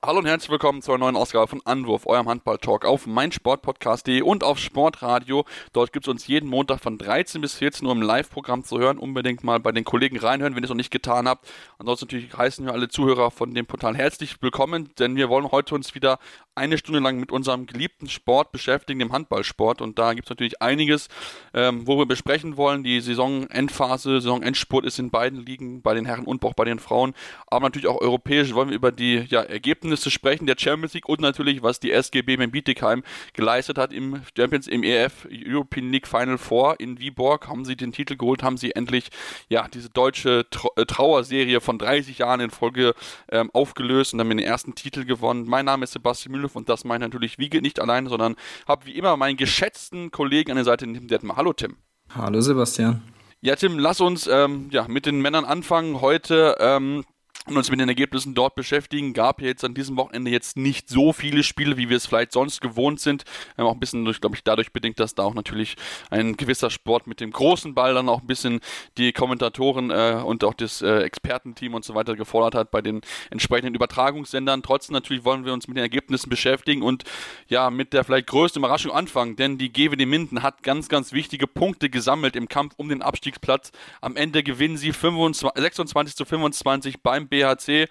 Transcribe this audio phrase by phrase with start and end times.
[0.00, 4.60] Hallo und herzlich willkommen zur neuen Ausgabe von Anwurf, eurem Handball-Talk auf meinsportpodcast.de und auf
[4.60, 5.44] Sportradio.
[5.72, 8.98] Dort gibt es uns jeden Montag von 13 bis 14 Uhr im Live-Programm zu hören.
[8.98, 11.50] Unbedingt mal bei den Kollegen reinhören, wenn ihr es noch nicht getan habt.
[11.78, 15.74] Ansonsten natürlich heißen wir alle Zuhörer von dem Portal herzlich willkommen, denn wir wollen heute
[15.74, 16.20] uns wieder
[16.54, 19.82] eine Stunde lang mit unserem geliebten Sport beschäftigen, dem Handballsport.
[19.82, 21.08] Und da gibt es natürlich einiges,
[21.54, 22.84] ähm, wo wir besprechen wollen.
[22.84, 27.14] Die Saisonendphase, Saisonendspurt ist in beiden Ligen, bei den Herren und auch bei den Frauen.
[27.48, 31.20] Aber natürlich auch europäisch wollen wir über die ja, Ergebnisse sprechen, der Champions League und
[31.20, 33.02] natürlich, was die SGB mit Bietigheim
[33.32, 37.48] geleistet hat im Champions, im EF European League Final Four in Viborg.
[37.48, 39.08] Haben sie den Titel geholt, haben sie endlich
[39.48, 42.94] ja diese deutsche äh, Trauerserie von 30 Jahren in Folge
[43.30, 45.44] ähm, aufgelöst und haben den ersten Titel gewonnen.
[45.46, 48.36] Mein Name ist Sebastian Müller und das meine ich natürlich wie nicht alleine, sondern
[48.66, 51.36] habe wie immer meinen geschätzten Kollegen an der Seite, Tim Detmer.
[51.36, 51.76] Hallo Tim.
[52.14, 53.02] Hallo Sebastian.
[53.40, 56.00] Ja, Tim, lass uns ähm, ja, mit den Männern anfangen.
[56.00, 57.04] Heute ähm,
[57.50, 59.12] und uns mit den Ergebnissen dort beschäftigen.
[59.12, 62.60] Gab jetzt an diesem Wochenende jetzt nicht so viele Spiele, wie wir es vielleicht sonst
[62.60, 63.24] gewohnt sind.
[63.56, 65.76] Ähm, auch ein bisschen, glaube ich, dadurch bedingt, dass da auch natürlich
[66.10, 68.60] ein gewisser Sport mit dem großen Ball dann auch ein bisschen
[68.96, 73.00] die Kommentatoren äh, und auch das äh, Expertenteam und so weiter gefordert hat bei den
[73.30, 74.62] entsprechenden Übertragungssendern.
[74.62, 77.04] Trotzdem natürlich wollen wir uns mit den Ergebnissen beschäftigen und
[77.48, 81.46] ja, mit der vielleicht größten Überraschung anfangen, denn die GWD Minden hat ganz, ganz wichtige
[81.46, 83.72] Punkte gesammelt im Kampf um den Abstiegsplatz.
[84.00, 87.88] Am Ende gewinnen sie 25, 26 zu 25 beim BHC.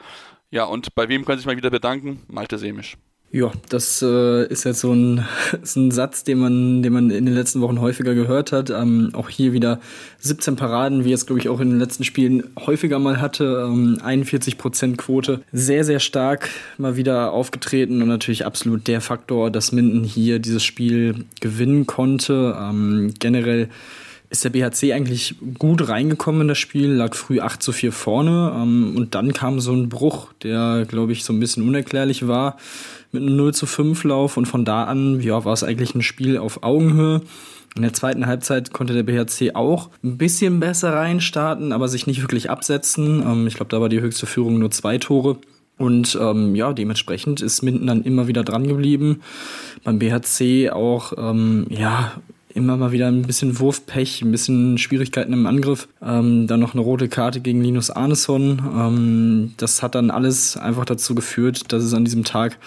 [0.50, 2.24] Ja, und bei wem können Sie sich mal wieder bedanken?
[2.28, 2.98] Malte Semisch.
[3.30, 5.26] Ja, das äh, ist jetzt so ein,
[5.62, 8.70] ist ein Satz, den man, den man in den letzten Wochen häufiger gehört hat.
[8.70, 9.82] Ähm, auch hier wieder
[10.20, 13.68] 17 Paraden, wie es, glaube ich, auch in den letzten Spielen häufiger mal hatte.
[13.68, 15.42] Ähm, 41 Prozent Quote.
[15.52, 20.64] Sehr, sehr stark mal wieder aufgetreten und natürlich absolut der Faktor, dass Minden hier dieses
[20.64, 22.58] Spiel gewinnen konnte.
[22.58, 23.68] Ähm, generell
[24.30, 28.54] ist der BHC eigentlich gut reingekommen in das Spiel, lag früh 8 zu 4 vorne
[28.56, 32.58] ähm, und dann kam so ein Bruch, der, glaube ich, so ein bisschen unerklärlich war
[33.12, 36.02] mit einem 0 zu 5 Lauf und von da an ja, war es eigentlich ein
[36.02, 37.22] Spiel auf Augenhöhe.
[37.76, 42.22] In der zweiten Halbzeit konnte der BHC auch ein bisschen besser reinstarten, aber sich nicht
[42.22, 43.22] wirklich absetzen.
[43.22, 45.38] Ähm, ich glaube, da war die höchste Führung nur zwei Tore.
[45.78, 49.22] Und ähm, ja, dementsprechend ist Minden dann immer wieder dran geblieben.
[49.84, 52.14] Beim BHC auch ähm, ja
[52.58, 55.88] immer mal wieder ein bisschen Wurfpech, ein bisschen Schwierigkeiten im Angriff.
[56.02, 58.62] Ähm, dann noch eine rote Karte gegen Linus Arneson.
[58.76, 62.58] Ähm, das hat dann alles einfach dazu geführt, dass es an diesem Tag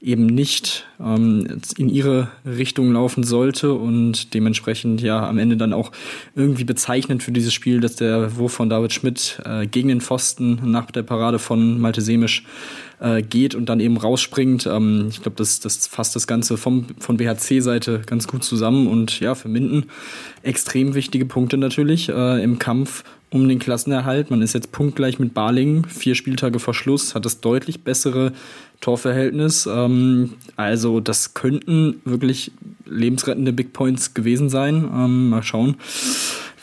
[0.00, 5.90] eben nicht ähm, in ihre Richtung laufen sollte und dementsprechend ja am Ende dann auch
[6.36, 10.60] irgendwie bezeichnend für dieses Spiel, dass der Wurf von David Schmidt äh, gegen den Pfosten
[10.70, 12.44] nach der Parade von Malte Semisch
[13.00, 14.66] äh, geht und dann eben rausspringt.
[14.66, 19.20] Ähm, ich glaube, das, das fasst das Ganze vom, von BHC-Seite ganz gut zusammen und
[19.20, 19.86] ja, für Minden
[20.42, 24.30] extrem wichtige Punkte natürlich äh, im Kampf um den Klassenerhalt.
[24.30, 28.32] Man ist jetzt punktgleich mit Barling, vier Spieltage vor Schluss, hat das deutlich bessere
[28.80, 29.68] Torverhältnis.
[29.70, 32.52] Ähm, also das könnten wirklich
[32.86, 34.88] lebensrettende Big Points gewesen sein.
[34.92, 35.76] Ähm, mal schauen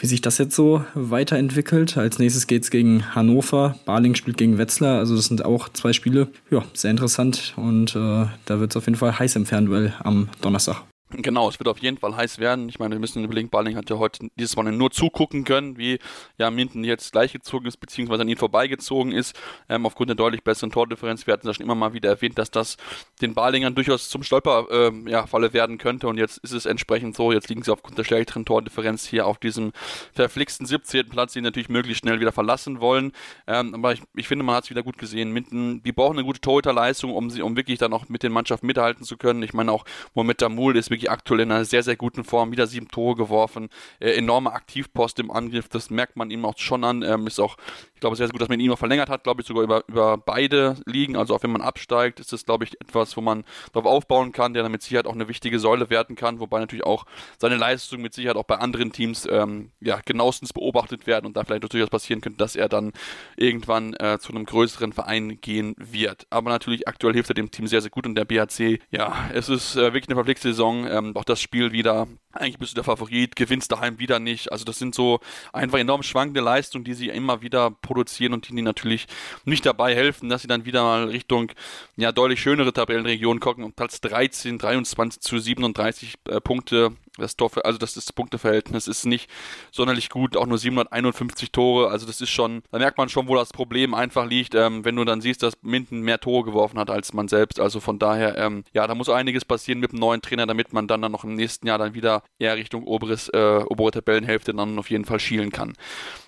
[0.05, 1.97] wie sich das jetzt so weiterentwickelt.
[1.97, 3.75] Als nächstes geht es gegen Hannover.
[3.85, 4.99] Barling spielt gegen Wetzlar.
[4.99, 6.27] Also das sind auch zwei Spiele.
[6.51, 7.55] Ja, sehr interessant.
[7.55, 10.83] Und äh, da wird es auf jeden Fall heiß im Fernduell am Donnerstag.
[11.17, 12.67] Genau, es wird auf jeden Fall heiß werden.
[12.69, 15.99] Ich meine, wir müssen überlegen, Balling hat ja heute dieses Mal nur zugucken können, wie
[16.37, 19.35] ja Minden jetzt gleichgezogen ist, beziehungsweise an ihn vorbeigezogen ist,
[19.69, 21.27] ähm, aufgrund der deutlich besseren Tordifferenz.
[21.27, 22.77] Wir hatten das schon immer mal wieder erwähnt, dass das
[23.21, 27.31] den Balingern durchaus zum Stolperfalle ähm, ja, werden könnte und jetzt ist es entsprechend so,
[27.31, 29.71] jetzt liegen sie aufgrund der schlechteren Tordifferenz hier auf diesem
[30.13, 31.09] verflixten 17.
[31.09, 33.11] Platz, den natürlich möglichst schnell wieder verlassen wollen.
[33.47, 35.31] Ähm, aber ich, ich, finde, man hat es wieder gut gesehen.
[35.31, 38.67] Minden, die brauchen eine gute Torhüterleistung, um, sie, um wirklich dann auch mit den Mannschaften
[38.67, 39.43] mithalten zu können.
[39.43, 42.51] Ich meine auch, Mohamed Damul ist wirklich wirklich aktuell in einer sehr, sehr guten Form.
[42.51, 43.69] Wieder sieben Tore geworfen.
[43.99, 45.69] Äh, enorme Aktivpost im Angriff.
[45.69, 47.03] Das merkt man ihm auch schon an.
[47.03, 47.57] Ähm, ist auch,
[47.93, 49.23] ich glaube, sehr, sehr gut, dass man ihn auch verlängert hat.
[49.23, 51.15] Glaube ich sogar über, über beide Ligen.
[51.15, 53.43] Also auch wenn man absteigt, ist das, glaube ich, etwas, wo man
[53.73, 56.39] darauf aufbauen kann, der dann mit Sicherheit auch eine wichtige Säule werden kann.
[56.39, 57.05] Wobei natürlich auch
[57.37, 61.43] seine Leistung mit Sicherheit auch bei anderen Teams ähm, ja, genauestens beobachtet werden und da
[61.43, 62.93] vielleicht durchaus passieren könnte, dass er dann
[63.37, 66.27] irgendwann äh, zu einem größeren Verein gehen wird.
[66.29, 69.49] Aber natürlich aktuell hilft er dem Team sehr, sehr gut und der BHC, ja, es
[69.49, 72.83] ist äh, wirklich eine verpflichtete Saison ähm, auch das Spiel wieder, eigentlich bist du der
[72.83, 74.51] Favorit, gewinnst daheim wieder nicht.
[74.51, 75.19] Also das sind so
[75.53, 79.07] einfach enorm schwankende Leistungen, die sie immer wieder produzieren und die, natürlich
[79.45, 81.51] nicht dabei helfen, dass sie dann wieder mal Richtung
[81.95, 83.63] ja deutlich schönere Tabellenregionen gucken.
[83.63, 89.05] Und Platz 13, 23 zu 37 äh, Punkte das Tor, also das, das Punkteverhältnis ist
[89.05, 89.29] nicht
[89.71, 93.35] sonderlich gut, auch nur 751 Tore, also das ist schon, da merkt man schon, wo
[93.35, 96.89] das Problem einfach liegt, ähm, wenn du dann siehst, dass Minden mehr Tore geworfen hat
[96.89, 100.21] als man selbst, also von daher, ähm, ja, da muss einiges passieren mit dem neuen
[100.21, 103.63] Trainer, damit man dann, dann noch im nächsten Jahr dann wieder eher Richtung oberes, äh,
[103.69, 105.73] obere Tabellenhälfte dann auf jeden Fall schielen kann.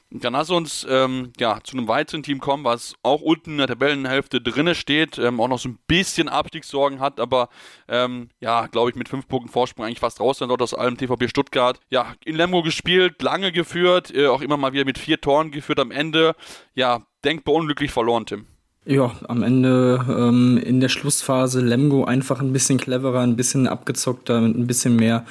[0.10, 3.68] Dann lass uns ähm, ja, zu einem weiteren Team kommen, was auch unten in der
[3.68, 7.50] Tabellenhälfte drinne steht, ähm, auch noch so ein bisschen Abstiegssorgen hat, aber
[7.90, 10.98] ähm, ja, glaube ich, mit fünf Punkten Vorsprung eigentlich fast raus sein dort aus allem
[10.98, 11.82] TVP Stuttgart.
[11.90, 15.80] Ja, in Lemgo gespielt, lange geführt, äh, auch immer mal wieder mit vier Toren geführt
[15.80, 16.36] am Ende.
[16.74, 18.48] Ja, denkbar unglücklich verloren, Tim.
[18.90, 24.40] Ja, am Ende ähm, in der Schlussphase Lemgo einfach ein bisschen cleverer, ein bisschen abgezockter,
[24.40, 25.26] mit ein bisschen mehr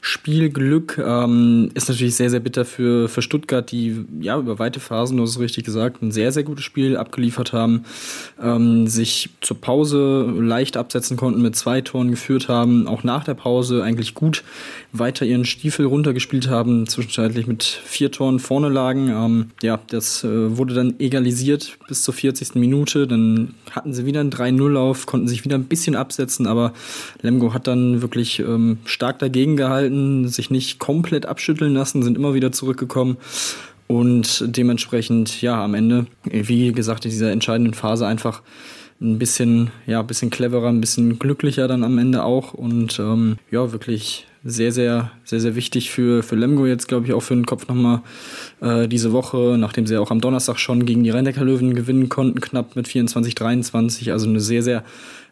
[0.00, 0.96] Spielglück.
[1.04, 5.24] Ähm, ist natürlich sehr, sehr bitter für, für Stuttgart, die ja über weite Phasen, du
[5.24, 7.84] hast es richtig gesagt, ein sehr, sehr gutes Spiel abgeliefert haben,
[8.40, 13.34] ähm, sich zur Pause leicht absetzen konnten, mit zwei Toren geführt haben, auch nach der
[13.34, 14.42] Pause eigentlich gut
[14.92, 19.08] weiter ihren Stiefel runtergespielt haben, zwischenzeitlich mit vier Toren vorne lagen.
[19.08, 22.54] Ähm, ja, das äh, wurde dann egalisiert bis zur 40.
[22.54, 22.99] Minute.
[23.00, 26.72] Minute, dann hatten sie wieder einen 3-0-Lauf, konnten sich wieder ein bisschen absetzen, aber
[27.22, 32.34] Lemgo hat dann wirklich ähm, stark dagegen gehalten, sich nicht komplett abschütteln lassen, sind immer
[32.34, 33.16] wieder zurückgekommen.
[33.86, 38.42] Und dementsprechend, ja, am Ende, wie gesagt, in dieser entscheidenden Phase einfach
[39.00, 43.38] ein bisschen, ja, ein bisschen cleverer, ein bisschen glücklicher dann am Ende auch und ähm,
[43.50, 47.34] ja, wirklich sehr, sehr, sehr, sehr wichtig für, für Lemgo jetzt, glaube ich, auch für
[47.34, 48.02] den Kopf nochmal
[48.60, 52.40] äh, diese Woche, nachdem sie auch am Donnerstag schon gegen die Rhein-Neckar Löwen gewinnen konnten,
[52.40, 54.12] knapp mit 24, 23.
[54.12, 54.82] Also eine sehr, sehr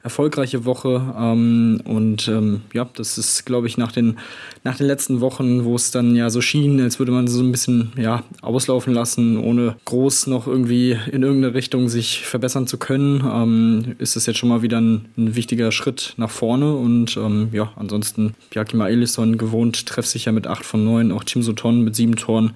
[0.02, 1.14] erfolgreiche Woche.
[1.18, 4.18] Ähm, und ähm, ja, das ist, glaube ich, nach den,
[4.64, 7.52] nach den letzten Wochen, wo es dann ja so schien, als würde man so ein
[7.52, 13.22] bisschen ja, auslaufen lassen, ohne groß noch irgendwie in irgendeine Richtung sich verbessern zu können,
[13.24, 16.74] ähm, ist es jetzt schon mal wieder ein, ein wichtiger Schritt nach vorne.
[16.74, 21.82] Und ähm, ja, ansonsten Jakima Elisson gewohnt treffsicher mit 8 von 9, auch Tim Soton
[21.82, 22.52] mit 7 Toren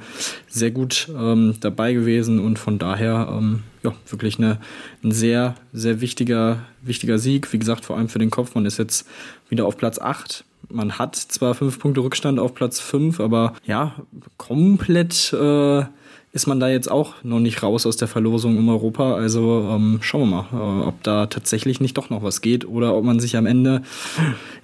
[0.49, 4.59] sehr gut ähm, dabei gewesen und von daher ähm, ja, wirklich eine,
[5.03, 7.53] ein sehr, sehr wichtiger, wichtiger Sieg.
[7.53, 8.55] Wie gesagt, vor allem für den Kopf.
[8.55, 9.07] Man ist jetzt
[9.49, 10.45] wieder auf Platz 8.
[10.69, 13.95] Man hat zwar fünf Punkte Rückstand auf Platz 5, aber ja,
[14.37, 15.85] komplett äh,
[16.33, 19.15] ist man da jetzt auch noch nicht raus aus der Verlosung im Europa.
[19.15, 22.95] Also ähm, schauen wir mal, äh, ob da tatsächlich nicht doch noch was geht oder
[22.95, 23.83] ob man sich am Ende,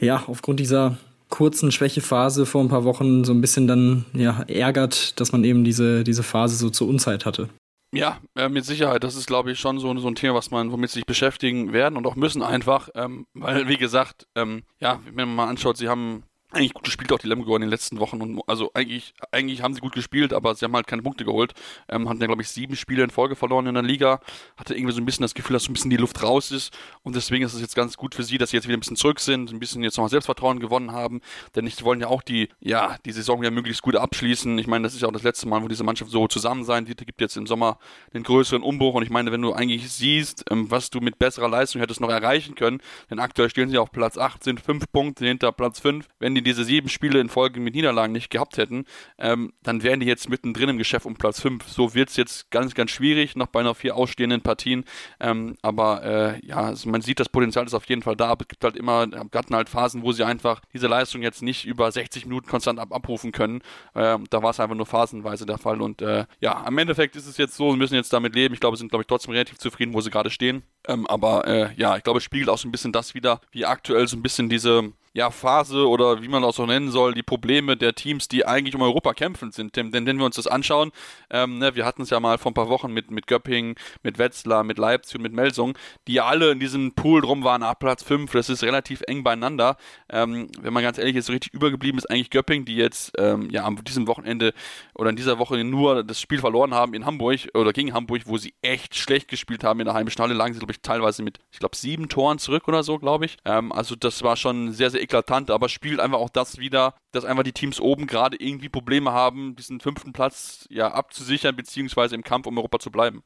[0.01, 0.97] ja, aufgrund dieser
[1.29, 5.63] kurzen Schwächephase vor ein paar Wochen so ein bisschen dann ja, ärgert, dass man eben
[5.63, 7.49] diese, diese Phase so zur Unzeit hatte.
[7.93, 9.03] Ja, äh, mit Sicherheit.
[9.03, 11.97] Das ist, glaube ich, schon so, so ein Thema, was man, womit sich beschäftigen werden
[11.97, 15.89] und auch müssen einfach, ähm, weil, wie gesagt, ähm, ja, wenn man mal anschaut, sie
[15.89, 18.23] haben eigentlich gut gespielt, auch die Lemgo in den letzten Wochen.
[18.23, 21.53] Und also eigentlich, eigentlich haben sie gut gespielt, aber sie haben halt keine Punkte geholt.
[21.89, 24.21] Ähm, hatten ja, glaube ich, sieben Spiele in Folge verloren in der Liga.
[24.57, 26.77] Hatte irgendwie so ein bisschen das Gefühl, dass so ein bisschen die Luft raus ist.
[27.03, 28.97] Und deswegen ist es jetzt ganz gut für sie, dass sie jetzt wieder ein bisschen
[28.97, 31.21] zurück sind, ein bisschen jetzt nochmal Selbstvertrauen gewonnen haben.
[31.55, 34.59] Denn sie wollen ja auch die, ja, die Saison ja möglichst gut abschließen.
[34.59, 36.89] Ich meine, das ist ja auch das letzte Mal, wo diese Mannschaft so zusammen sein
[36.89, 37.05] wird.
[37.05, 37.79] gibt jetzt im Sommer
[38.15, 38.95] einen größeren Umbruch.
[38.95, 42.09] Und ich meine, wenn du eigentlich siehst, ähm, was du mit besserer Leistung hättest noch
[42.09, 42.81] erreichen können,
[43.11, 46.09] denn aktuell stehen sie auf Platz 8, sind fünf Punkte hinter Platz 5.
[46.19, 48.85] Wenn die diese sieben Spiele in Folge mit Niederlagen nicht gehabt hätten,
[49.19, 51.69] ähm, dann wären die jetzt mittendrin im Geschäft um Platz 5.
[51.69, 54.85] So wird es jetzt ganz, ganz schwierig, noch bei noch vier ausstehenden Partien.
[55.21, 58.43] Ähm, aber äh, ja, also man sieht, das Potenzial ist auf jeden Fall da, aber
[58.43, 61.91] es gibt halt immer, hatten halt Phasen, wo sie einfach diese Leistung jetzt nicht über
[61.91, 63.61] 60 Minuten konstant ab abrufen können.
[63.95, 65.81] Ähm, da war es einfach nur phasenweise der Fall.
[65.81, 68.55] Und äh, ja, am Endeffekt ist es jetzt so, sie müssen jetzt damit leben.
[68.55, 70.63] Ich glaube, sind, glaube ich, trotzdem relativ zufrieden, wo sie gerade stehen.
[70.87, 73.67] Ähm, aber äh, ja, ich glaube, es spiegelt auch so ein bisschen das wieder, wie
[73.67, 77.25] aktuell so ein bisschen diese ja, Phase oder wie man das auch nennen soll, die
[77.25, 79.75] Probleme der Teams, die eigentlich um Europa kämpfen sind.
[79.75, 80.93] Denn, denn wenn wir uns das anschauen,
[81.29, 84.19] ähm, ne, wir hatten es ja mal vor ein paar Wochen mit, mit Göppingen, mit
[84.19, 88.05] Wetzlar, mit Leipzig und mit Melsung, die alle in diesem Pool drum waren, ab Platz
[88.05, 89.77] 5, das ist relativ eng beieinander.
[90.09, 93.51] Ähm, wenn man ganz ehrlich ist, so richtig übergeblieben ist eigentlich Göppingen, die jetzt ähm,
[93.51, 94.55] ja am diesem Wochenende
[94.95, 98.39] oder in dieser Woche nur das Spiel verloren haben in Hamburg oder gegen Hamburg, wo
[98.39, 101.59] sie echt schlecht gespielt haben in der heimischen lagen sie, glaube ich, teilweise mit, ich
[101.59, 103.37] glaube, sieben Toren zurück oder so, glaube ich.
[103.45, 107.25] Ähm, also das war schon sehr, sehr eklatant, aber spielt einfach auch das wieder, dass
[107.25, 112.23] einfach die Teams oben gerade irgendwie Probleme haben, diesen fünften Platz ja abzusichern, beziehungsweise im
[112.23, 113.23] Kampf um Europa zu bleiben.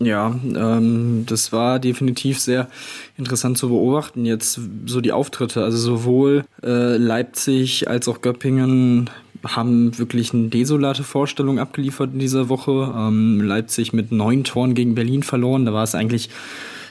[0.00, 2.68] Ja, ähm, das war definitiv sehr
[3.16, 4.24] interessant zu beobachten.
[4.24, 9.10] Jetzt so die Auftritte, also sowohl äh, Leipzig als auch Göppingen
[9.44, 12.92] haben wirklich eine desolate Vorstellung abgeliefert in dieser Woche.
[12.96, 15.66] Ähm, Leipzig mit neun Toren gegen Berlin verloren.
[15.66, 16.30] Da war es eigentlich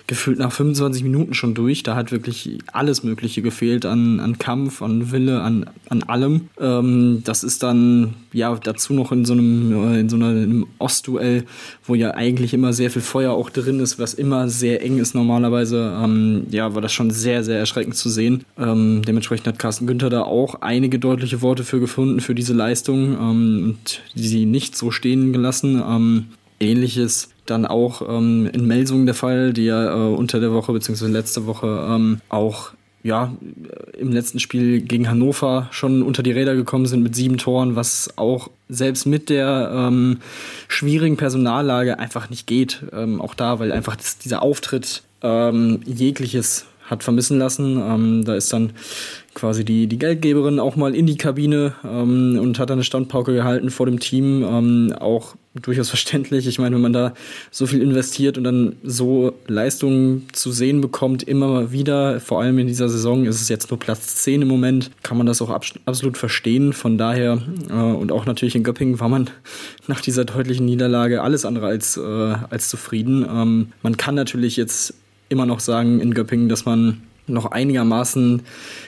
[0.08, 1.84] gefühlt nach 25 Minuten schon durch.
[1.84, 6.50] Da hat wirklich alles Mögliche gefehlt an, an Kampf, an Wille, an, an allem.
[6.60, 11.46] Ähm, das ist dann ja dazu noch in so einem, äh, in so einem Ostduell,
[11.84, 15.16] wo ja eigentlich immer sehr viel Feuer auch drin ist, was immer sehr eng ist
[15.16, 15.98] normalerweise.
[16.04, 18.44] Ähm, ja, war das schon sehr, sehr erschreckend zu sehen.
[18.58, 23.14] Ähm, dementsprechend hat Carsten Günther da auch einige deutliche Worte für gefunden, für diese Leistung
[23.14, 26.28] ähm, und sie nicht so stehen gelassen.
[26.60, 31.08] Ähnliches dann auch ähm, in Melsungen der Fall, die ja äh, unter der Woche bzw.
[31.08, 32.72] letzte Woche ähm, auch
[33.04, 33.36] ja,
[34.00, 38.18] im letzten Spiel gegen Hannover schon unter die Räder gekommen sind mit sieben Toren, was
[38.18, 40.22] auch selbst mit der ähm,
[40.68, 42.82] schwierigen Personallage einfach nicht geht.
[42.94, 47.78] Ähm, auch da, weil einfach das, dieser Auftritt ähm, jegliches hat vermissen lassen.
[47.78, 48.72] Ähm, da ist dann
[49.36, 53.34] quasi die, die Geldgeberin auch mal in die Kabine ähm, und hat dann eine Standpauke
[53.34, 54.44] gehalten vor dem Team.
[54.44, 56.48] Ähm, auch durchaus verständlich.
[56.48, 57.14] Ich meine, wenn man da
[57.50, 62.60] so viel investiert und dann so Leistungen zu sehen bekommt, immer mal wieder, vor allem
[62.60, 65.50] in dieser Saison ist es jetzt nur Platz 10 im Moment, kann man das auch
[65.50, 66.74] absolut verstehen.
[66.74, 69.30] Von daher äh, und auch natürlich in Göppingen war man
[69.88, 73.26] nach dieser deutlichen Niederlage alles andere als, äh, als zufrieden.
[73.30, 74.94] Ähm, man kann natürlich jetzt
[75.30, 78.44] immer noch sagen in Göppingen, dass man noch einigermaßen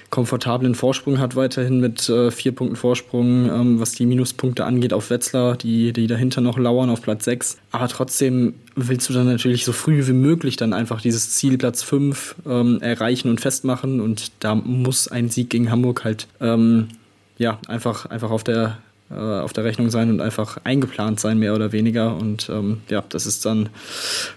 [0.09, 5.09] komfortablen Vorsprung hat, weiterhin mit äh, vier Punkten Vorsprung, ähm, was die Minuspunkte angeht auf
[5.09, 7.57] Wetzlar, die, die dahinter noch lauern auf Platz 6.
[7.71, 11.83] Aber trotzdem willst du dann natürlich so früh wie möglich dann einfach dieses Ziel Platz
[11.83, 13.99] 5 ähm, erreichen und festmachen.
[13.99, 16.89] Und da muss ein Sieg gegen Hamburg halt ähm,
[17.37, 18.77] ja, einfach, einfach auf der
[19.09, 22.15] äh, auf der Rechnung sein und einfach eingeplant sein, mehr oder weniger.
[22.15, 23.69] Und ähm, ja, das ist dann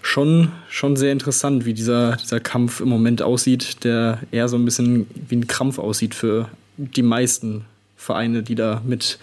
[0.01, 4.65] schon, schon sehr interessant, wie dieser, dieser Kampf im Moment aussieht, der eher so ein
[4.65, 9.19] bisschen wie ein Krampf aussieht für die meisten Vereine, die da mit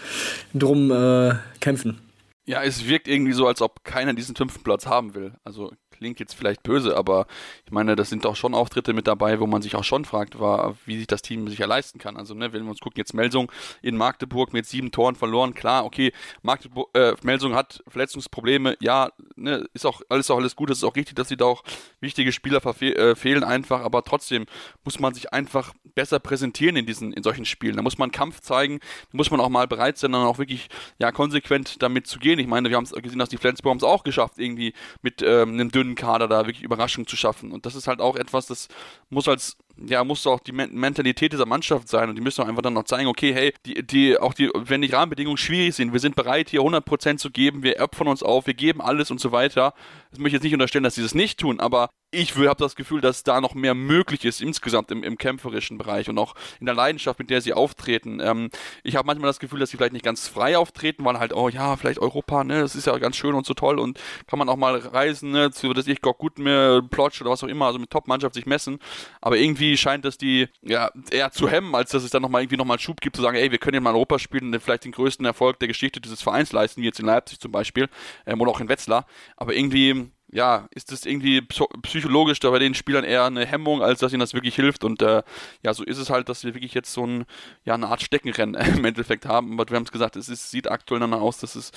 [0.54, 1.98] drum äh, kämpfen.
[2.46, 5.32] Ja, es wirkt irgendwie so, als ob keiner diesen fünften Platz haben will.
[5.44, 7.26] Also klingt jetzt vielleicht böse, aber
[7.66, 10.38] ich meine, das sind doch schon Auftritte mit dabei, wo man sich auch schon fragt,
[10.38, 12.16] war, wie sich das Team sicher leisten kann.
[12.16, 13.50] Also, ne, wenn wir uns gucken, jetzt Melsung
[13.82, 16.12] in Magdeburg mit sieben Toren verloren, klar, okay,
[16.42, 20.84] Magdeburg, äh, Melsung hat Verletzungsprobleme, ja, ne, ist auch alles auch alles gut, es ist
[20.84, 21.64] auch richtig, dass sie da auch
[22.00, 24.46] wichtige Spieler äh, fehlen einfach, aber trotzdem
[24.84, 27.76] muss man sich einfach besser präsentieren in diesen, in solchen Spielen.
[27.76, 28.78] Da muss man Kampf zeigen,
[29.10, 32.38] da muss man auch mal bereit sein, dann auch wirklich, ja, konsequent damit zu gehen.
[32.38, 35.54] Ich meine, wir haben es gesehen, dass die Flensburg es auch geschafft, irgendwie mit ähm,
[35.54, 37.52] einem dünnen dünnen Kader da wirklich Überraschung zu schaffen.
[37.52, 38.68] Und das ist halt auch etwas, das
[39.10, 39.56] muss als
[39.86, 42.84] ja, muss auch die Mentalität dieser Mannschaft sein und die müssen auch einfach dann noch
[42.84, 46.50] zeigen, okay, hey, die, die, auch die, wenn die Rahmenbedingungen schwierig sind, wir sind bereit,
[46.50, 49.74] hier 100% zu geben, wir opfern uns auf, wir geben alles und so weiter.
[50.10, 52.74] Das möchte ich jetzt nicht unterstellen, dass sie das nicht tun, aber ich habe das
[52.74, 56.64] Gefühl, dass da noch mehr möglich ist insgesamt im, im kämpferischen Bereich und auch in
[56.64, 58.18] der Leidenschaft, mit der sie auftreten.
[58.22, 58.48] Ähm,
[58.82, 61.50] ich habe manchmal das Gefühl, dass sie vielleicht nicht ganz frei auftreten, weil halt, oh
[61.50, 64.48] ja, vielleicht Europa, ne, das ist ja ganz schön und so toll und kann man
[64.48, 67.78] auch mal reisen, ne, zu, dass ich gut mir Plotsch oder was auch immer, also
[67.78, 68.78] mit Top-Mannschaft sich messen.
[69.20, 72.56] Aber irgendwie scheint das die, ja, eher zu hemmen, als dass es dann nochmal irgendwie
[72.56, 74.92] nochmal Schub gibt, zu sagen, ey, wir können ja mal Europa spielen und vielleicht den
[74.92, 77.88] größten Erfolg der Geschichte dieses Vereins leisten, wie jetzt in Leipzig zum Beispiel,
[78.26, 79.06] ähm, oder auch in Wetzlar.
[79.36, 81.40] Aber irgendwie, ja, ist das irgendwie
[81.82, 84.84] psychologisch da bei den Spielern eher eine Hemmung, als dass ihnen das wirklich hilft.
[84.84, 85.22] Und äh,
[85.62, 87.24] ja, so ist es halt, dass wir wirklich jetzt so ein,
[87.64, 89.54] ja, eine Art Steckenrennen im Endeffekt haben.
[89.54, 91.72] Aber wir haben es gesagt, es sieht aktuell danach aus, dass es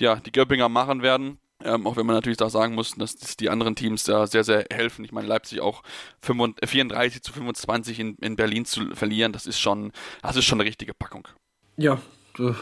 [0.00, 1.38] ja, die Göppinger machen werden.
[1.64, 4.66] Ähm, auch wenn man natürlich da sagen muss, dass, die anderen Teams da sehr, sehr
[4.70, 5.04] helfen.
[5.04, 5.82] Ich meine, Leipzig auch
[6.22, 9.92] 35, 34 zu 25 in, in Berlin zu verlieren, das ist schon,
[10.22, 11.26] das ist schon eine richtige Packung.
[11.76, 11.98] Ja,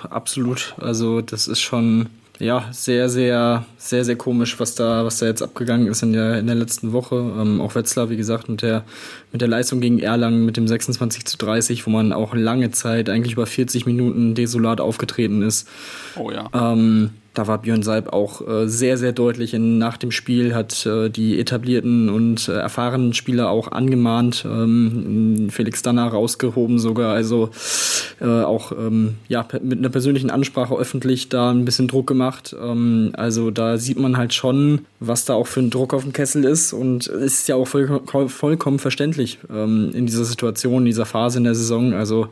[0.09, 0.75] absolut.
[0.79, 5.43] Also das ist schon ja, sehr, sehr, sehr, sehr komisch, was da, was da jetzt
[5.43, 7.17] abgegangen ist in der, in der letzten Woche.
[7.17, 8.85] Ähm, auch Wetzlar, wie gesagt, mit der,
[9.31, 13.09] mit der Leistung gegen Erlangen mit dem 26 zu 30, wo man auch lange Zeit,
[13.09, 15.69] eigentlich über 40 Minuten desolat aufgetreten ist.
[16.17, 16.49] Oh ja.
[16.53, 20.85] Ähm, da war Björn Seib auch äh, sehr, sehr deutlich in, nach dem Spiel, hat
[20.85, 27.51] äh, die etablierten und äh, erfahrenen Spieler auch angemahnt, ähm, Felix Danner rausgehoben sogar, also
[28.21, 32.55] äh, auch ähm, ja, mit einer persönlichen Ansprache öffentlich da ein bisschen Druck gemacht.
[32.61, 36.13] Ähm, also da sieht man halt schon, was da auch für ein Druck auf dem
[36.13, 40.87] Kessel ist und es ist ja auch voll, vollkommen verständlich ähm, in dieser Situation, in
[40.87, 41.95] dieser Phase in der Saison.
[41.95, 42.29] Also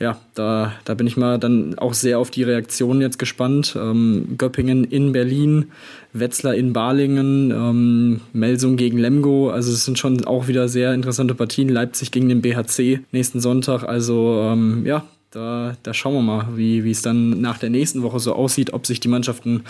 [0.00, 3.76] ja, da, da bin ich mal dann auch sehr auf die Reaktionen jetzt gespannt.
[3.78, 5.66] Ähm, Göppingen in Berlin,
[6.14, 9.50] Wetzlar in Balingen, ähm, Melsung gegen Lemgo.
[9.50, 11.68] Also es sind schon auch wieder sehr interessante Partien.
[11.68, 13.84] Leipzig gegen den BHC nächsten Sonntag.
[13.84, 18.20] Also ähm, ja, da, da schauen wir mal, wie, es dann nach der nächsten Woche
[18.20, 19.64] so aussieht, ob sich die Mannschaften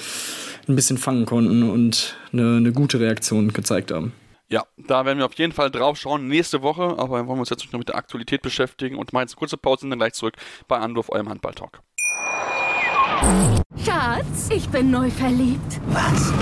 [0.68, 4.12] ein bisschen fangen konnten und eine, eine gute Reaktion gezeigt haben.
[4.52, 7.50] Ja, da werden wir auf jeden Fall drauf schauen nächste Woche, aber wollen wir uns
[7.50, 10.14] jetzt noch mit der Aktualität beschäftigen und mal jetzt eine kurze Pause und dann gleich
[10.14, 10.34] zurück
[10.66, 11.80] bei Anruf, eurem Handball-Talk.
[13.84, 15.80] Schatz, ich bin neu verliebt.
[15.86, 16.32] Was?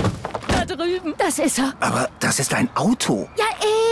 [0.47, 1.13] Da drüben.
[1.19, 1.73] Das ist er.
[1.81, 3.29] Aber das ist ein Auto.
[3.37, 3.45] Ja,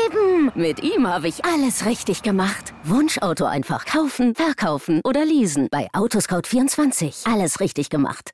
[0.05, 0.51] eben.
[0.55, 2.74] Mit ihm habe ich alles richtig gemacht.
[2.83, 5.67] Wunschauto einfach kaufen, verkaufen oder leasen.
[5.69, 7.31] Bei Autoscout24.
[7.31, 8.31] Alles richtig gemacht.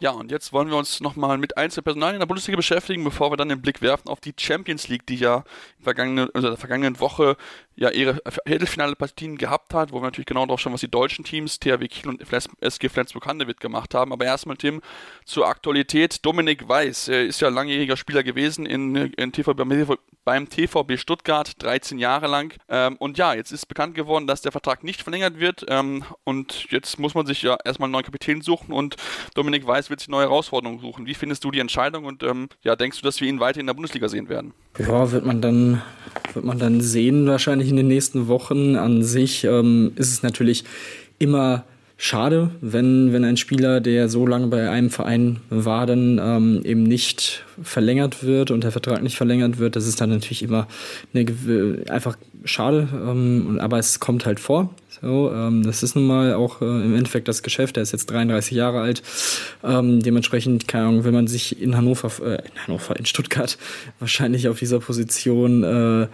[0.00, 3.36] Ja, und jetzt wollen wir uns nochmal mit Einzelpersonal in der Bundesliga beschäftigen, bevor wir
[3.36, 5.44] dann den Blick werfen auf die Champions League, die ja
[5.78, 7.36] in, vergangenen, also der vergangenen Woche
[7.76, 11.58] ja, ihre Viertelfinale-Partien gehabt hat, wo wir natürlich genau drauf schauen, was die deutschen Teams,
[11.58, 12.22] THW Kiel und
[12.60, 14.12] SG Flensburg-Handewitt gemacht haben.
[14.12, 14.80] Aber erstmal, Tim,
[15.24, 16.24] zur Aktualität.
[16.24, 19.54] Dominik Weiß er ist ja langjähriger Spieler gewesen in, in TV,
[20.24, 22.54] beim TVB Stuttgart, 13 Jahre lang.
[22.68, 25.66] Ähm, und ja, jetzt ist bekannt geworden, dass der Vertrag nicht verlängert wird.
[25.68, 28.96] Ähm, und jetzt muss man sich ja erstmal einen neuen Kapitän suchen und
[29.34, 31.06] Dominik Weiß wird sich neue Herausforderungen suchen.
[31.06, 33.66] Wie findest du die Entscheidung und ähm, ja, denkst du, dass wir ihn weiter in
[33.66, 34.54] der Bundesliga sehen werden?
[34.78, 35.82] Ja, wird man dann,
[36.32, 38.76] wird man dann sehen, wahrscheinlich in den nächsten Wochen.
[38.76, 40.64] An sich ähm, ist es natürlich
[41.18, 41.64] immer
[41.96, 46.82] schade, wenn, wenn ein Spieler, der so lange bei einem Verein war, dann ähm, eben
[46.82, 49.76] nicht verlängert wird und der Vertrag nicht verlängert wird.
[49.76, 50.66] Das ist dann natürlich immer
[51.14, 51.24] eine,
[51.88, 54.74] einfach schade, ähm, aber es kommt halt vor.
[55.00, 57.76] So, ähm, das ist nun mal auch äh, im Endeffekt das Geschäft.
[57.76, 59.02] Er ist jetzt 33 Jahre alt.
[59.62, 63.58] Ähm, dementsprechend, keine Ahnung, will man sich in Hannover, äh, in Hannover, in Stuttgart
[63.98, 66.06] wahrscheinlich auf dieser Position äh,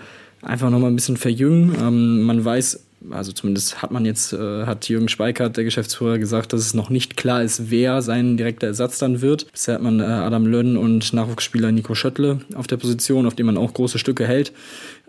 [0.43, 1.75] einfach nochmal ein bisschen verjüngen.
[1.81, 6.53] Ähm, man weiß, also zumindest hat man jetzt, äh, hat Jürgen Speikert, der Geschäftsführer, gesagt,
[6.53, 9.51] dass es noch nicht klar ist, wer sein direkter Ersatz dann wird.
[9.53, 13.47] Bisher hat man äh, Adam Lönn und Nachwuchsspieler Nico Schöttle auf der Position, auf dem
[13.47, 14.53] man auch große Stücke hält,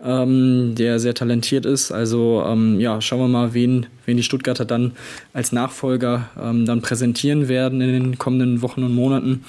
[0.02, 1.92] ähm, der sehr talentiert ist.
[1.92, 4.92] Also ähm, ja, schauen wir mal, wen, wen die Stuttgarter dann
[5.32, 9.44] als Nachfolger ähm, dann präsentieren werden in den kommenden Wochen und Monaten.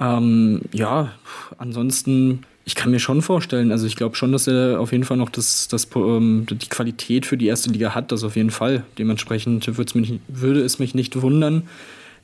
[0.00, 1.12] Ähm, ja,
[1.58, 5.16] ansonsten ich kann mir schon vorstellen, also ich glaube schon, dass er auf jeden Fall
[5.16, 8.84] noch das, das, ähm, die Qualität für die erste Liga hat, das auf jeden Fall.
[8.96, 11.64] Dementsprechend mich, würde es mich nicht wundern,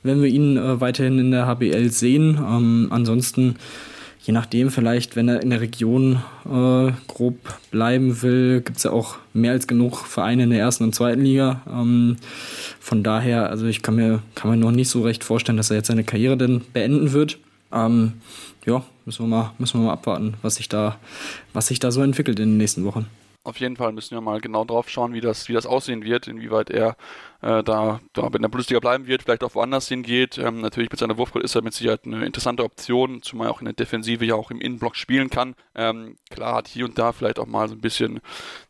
[0.03, 2.37] wenn wir ihn äh, weiterhin in der HBL sehen.
[2.37, 3.57] Ähm, ansonsten,
[4.23, 7.35] je nachdem, vielleicht, wenn er in der Region äh, grob
[7.69, 11.23] bleiben will, gibt es ja auch mehr als genug Vereine in der ersten und zweiten
[11.23, 11.61] Liga.
[11.69, 12.15] Ähm,
[12.79, 15.75] von daher, also ich kann mir, kann mir noch nicht so recht vorstellen, dass er
[15.75, 17.37] jetzt seine Karriere denn beenden wird.
[17.71, 18.21] Ähm,
[18.65, 20.97] ja, müssen wir mal, müssen wir mal abwarten, was sich da,
[21.53, 23.07] was sich da so entwickelt in den nächsten Wochen.
[23.43, 26.27] Auf jeden Fall müssen wir mal genau drauf schauen, wie das, wie das aussehen wird,
[26.27, 26.97] inwieweit er
[27.41, 30.37] äh, da, da in der Bundesliga bleiben wird, vielleicht auch woanders hingeht.
[30.37, 33.59] Ähm, natürlich mit seiner Wurfquote ist er mit Sicherheit eine interessante Option, zumal er auch
[33.59, 35.55] in der Defensive ja auch im Innenblock spielen kann.
[35.75, 38.19] Ähm, klar hat hier und da vielleicht auch mal so ein bisschen,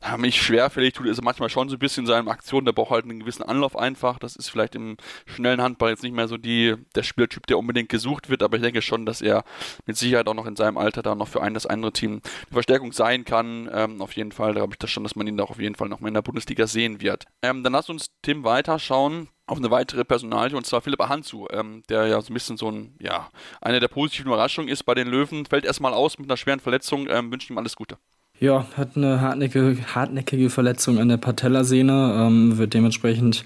[0.03, 2.91] ja, mich schwerfällig tut es manchmal schon so ein bisschen in seinen Aktionen, der braucht
[2.91, 4.19] halt einen gewissen Anlauf einfach.
[4.19, 7.89] Das ist vielleicht im schnellen Handball jetzt nicht mehr so die, der Spieltyp, der unbedingt
[7.89, 9.43] gesucht wird, aber ich denke schon, dass er
[9.85, 12.51] mit Sicherheit auch noch in seinem Alter da noch für ein das andere Team eine
[12.51, 13.69] Verstärkung sein kann.
[13.71, 15.75] Ähm, auf jeden Fall, da glaube ich das schon, dass man ihn da auf jeden
[15.75, 17.25] Fall noch mal in der Bundesliga sehen wird.
[17.41, 21.47] Ähm, dann lass uns Tim weiter weiterschauen auf eine weitere Personalie und zwar Philipp Hanzu,
[21.51, 23.29] ähm, der ja so ein bisschen so ein, ja,
[23.61, 27.07] eine der positiven Überraschungen ist bei den Löwen, fällt erstmal aus mit einer schweren Verletzung,
[27.09, 27.97] ähm, wünsche ihm alles Gute.
[28.39, 33.43] Ja, hat eine hartnäckige, hartnäckige Verletzung an der Patellasehne, ähm, wird dementsprechend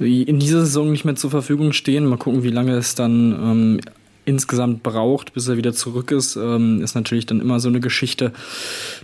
[0.00, 2.06] in dieser Saison nicht mehr zur Verfügung stehen.
[2.06, 3.80] Mal gucken, wie lange es dann ähm,
[4.24, 8.32] insgesamt braucht, bis er wieder zurück ist, ähm, ist natürlich dann immer so eine Geschichte,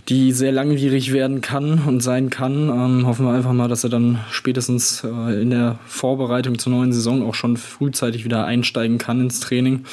[0.09, 2.69] die sehr langwierig werden kann und sein kann.
[2.69, 6.93] Ähm, hoffen wir einfach mal, dass er dann spätestens äh, in der Vorbereitung zur neuen
[6.93, 9.85] Saison auch schon frühzeitig wieder einsteigen kann ins Training.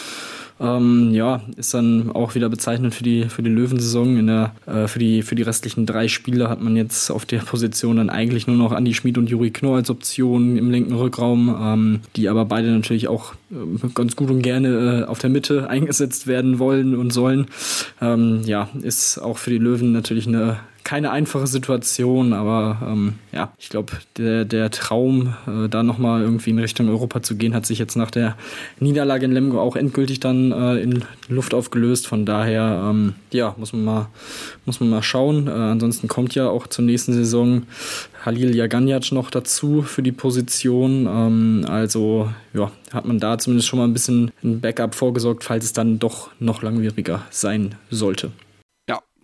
[0.61, 4.17] Ähm, ja, ist dann auch wieder bezeichnend für die, für die Löwensaison.
[4.17, 7.39] In der, äh, für, die, für die restlichen drei Spiele hat man jetzt auf der
[7.39, 11.57] Position dann eigentlich nur noch Andi Schmid und Juri Knorr als Option im linken Rückraum,
[11.61, 15.69] ähm, die aber beide natürlich auch äh, ganz gut und gerne äh, auf der Mitte
[15.75, 17.47] eingesetzt werden wollen und sollen.
[18.01, 23.53] Ähm, ja, ist auch für die Löwen natürlich eine keine einfache Situation, aber ähm, ja,
[23.59, 27.65] ich glaube, der, der Traum, äh, da nochmal irgendwie in Richtung Europa zu gehen, hat
[27.65, 28.37] sich jetzt nach der
[28.81, 32.07] Niederlage in Lemgo auch endgültig dann äh, in Luft aufgelöst.
[32.07, 34.09] Von daher, ähm, ja, muss man mal,
[34.67, 35.49] muss man mal schauen.
[35.49, 37.63] Äh, ansonsten kommt ja auch zur nächsten Saison
[38.25, 41.07] Halil Jaganjac noch dazu für die Position.
[41.07, 45.65] Ähm, also ja, hat man da zumindest schon mal ein bisschen ein Backup vorgesorgt, falls
[45.65, 48.31] es dann doch noch langwieriger sein sollte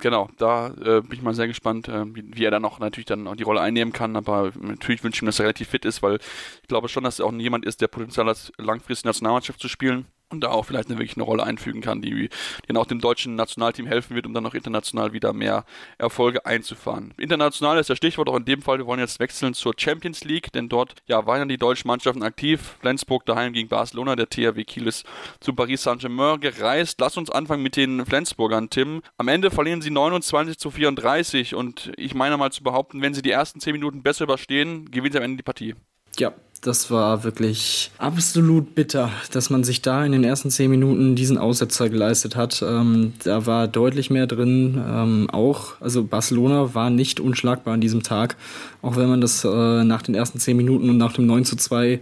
[0.00, 3.06] genau, da äh, bin ich mal sehr gespannt, äh, wie, wie, er dann auch natürlich
[3.06, 4.16] dann auch die Rolle einnehmen kann.
[4.16, 6.18] Aber natürlich wünsche ich ihm, dass er relativ fit ist, weil
[6.62, 10.06] ich glaube schon, dass er auch jemand ist, der Potenzial hat, langfristig Nationalmannschaft zu spielen
[10.30, 12.28] und da auch vielleicht eine, wirklich eine Rolle einfügen kann, die, die
[12.68, 15.64] dann auch dem deutschen Nationalteam helfen wird, um dann auch international wieder mehr
[15.98, 17.12] Erfolge einzufahren.
[17.18, 18.78] International ist das Stichwort auch in dem Fall.
[18.78, 22.76] Wir wollen jetzt wechseln zur Champions League, denn dort ja waren die deutschen Mannschaften aktiv.
[22.80, 25.04] Flensburg daheim gegen Barcelona, der THW Kiel ist
[25.40, 27.00] zu Paris Saint-Germain gereist.
[27.00, 29.02] Lass uns anfangen mit den Flensburgern, Tim.
[29.18, 33.22] Am Ende verlieren sie 29 zu 34 und ich meine mal zu behaupten, wenn sie
[33.22, 35.74] die ersten 10 Minuten besser überstehen, gewinnen sie am Ende die Partie.
[36.18, 41.16] Ja, das war wirklich absolut bitter, dass man sich da in den ersten zehn Minuten
[41.16, 42.62] diesen Aussetzer geleistet hat.
[42.62, 44.82] Ähm, da war deutlich mehr drin.
[44.86, 48.36] Ähm, auch, also Barcelona war nicht unschlagbar an diesem Tag,
[48.82, 51.56] auch wenn man das äh, nach den ersten zehn Minuten und nach dem 9 zu
[51.56, 52.00] 2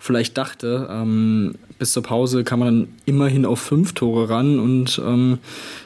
[0.00, 0.88] vielleicht dachte.
[0.90, 5.38] Ähm, bis zur Pause kam man dann immerhin auf fünf Tore ran und ähm,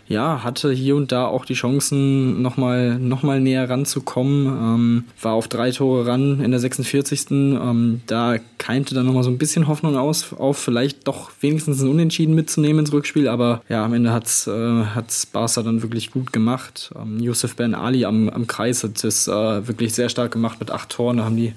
[0.09, 4.47] ja, hatte hier und da auch die Chancen, nochmal noch mal näher ranzukommen.
[4.47, 7.31] Ähm, war auf drei Tore ran in der 46.
[7.31, 11.89] Ähm, da keimte dann nochmal so ein bisschen Hoffnung aus, auf vielleicht doch wenigstens ein
[11.89, 13.27] Unentschieden mitzunehmen ins Rückspiel.
[13.27, 16.93] Aber ja, am Ende hat's äh, hat's Barca dann wirklich gut gemacht.
[16.97, 19.33] Ähm, Yusuf Ben Ali am, am Kreis hat es äh,
[19.67, 21.17] wirklich sehr stark gemacht mit acht Toren.
[21.17, 21.55] Da haben die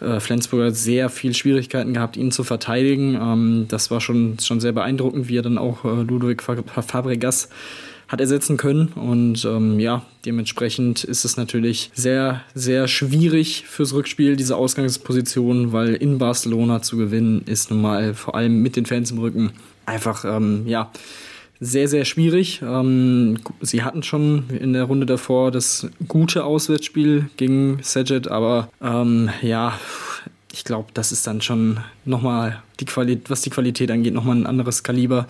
[0.00, 3.14] äh, Flensburger sehr viel Schwierigkeiten gehabt, ihn zu verteidigen.
[3.20, 7.50] Ähm, das war schon, schon sehr beeindruckend, wie er dann auch äh, Ludovic Fabregas
[8.08, 8.88] hat ersetzen können.
[8.88, 15.94] Und ähm, ja, dementsprechend ist es natürlich sehr, sehr schwierig fürs Rückspiel, diese Ausgangsposition, weil
[15.94, 19.52] in Barcelona zu gewinnen ist nun mal vor allem mit den Fans im Rücken
[19.86, 20.90] einfach, ähm, ja,
[21.60, 22.60] sehr, sehr schwierig.
[22.62, 29.30] Ähm, sie hatten schon in der Runde davor das gute Auswärtsspiel gegen Sajet, aber ähm,
[29.40, 29.78] ja,
[30.54, 32.86] ich glaube, das ist dann schon nochmal, die
[33.28, 35.26] was die Qualität angeht, nochmal ein anderes Kaliber.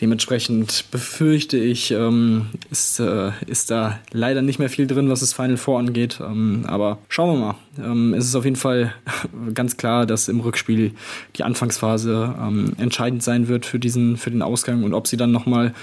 [0.00, 5.32] Dementsprechend befürchte ich, ähm, ist, äh, ist da leider nicht mehr viel drin, was das
[5.32, 6.20] Final Four angeht.
[6.20, 7.54] Ähm, aber schauen wir mal.
[7.84, 8.94] Ähm, es ist auf jeden Fall
[9.54, 10.92] ganz klar, dass im Rückspiel
[11.34, 15.32] die Anfangsphase ähm, entscheidend sein wird für, diesen, für den Ausgang und ob sie dann
[15.32, 15.74] nochmal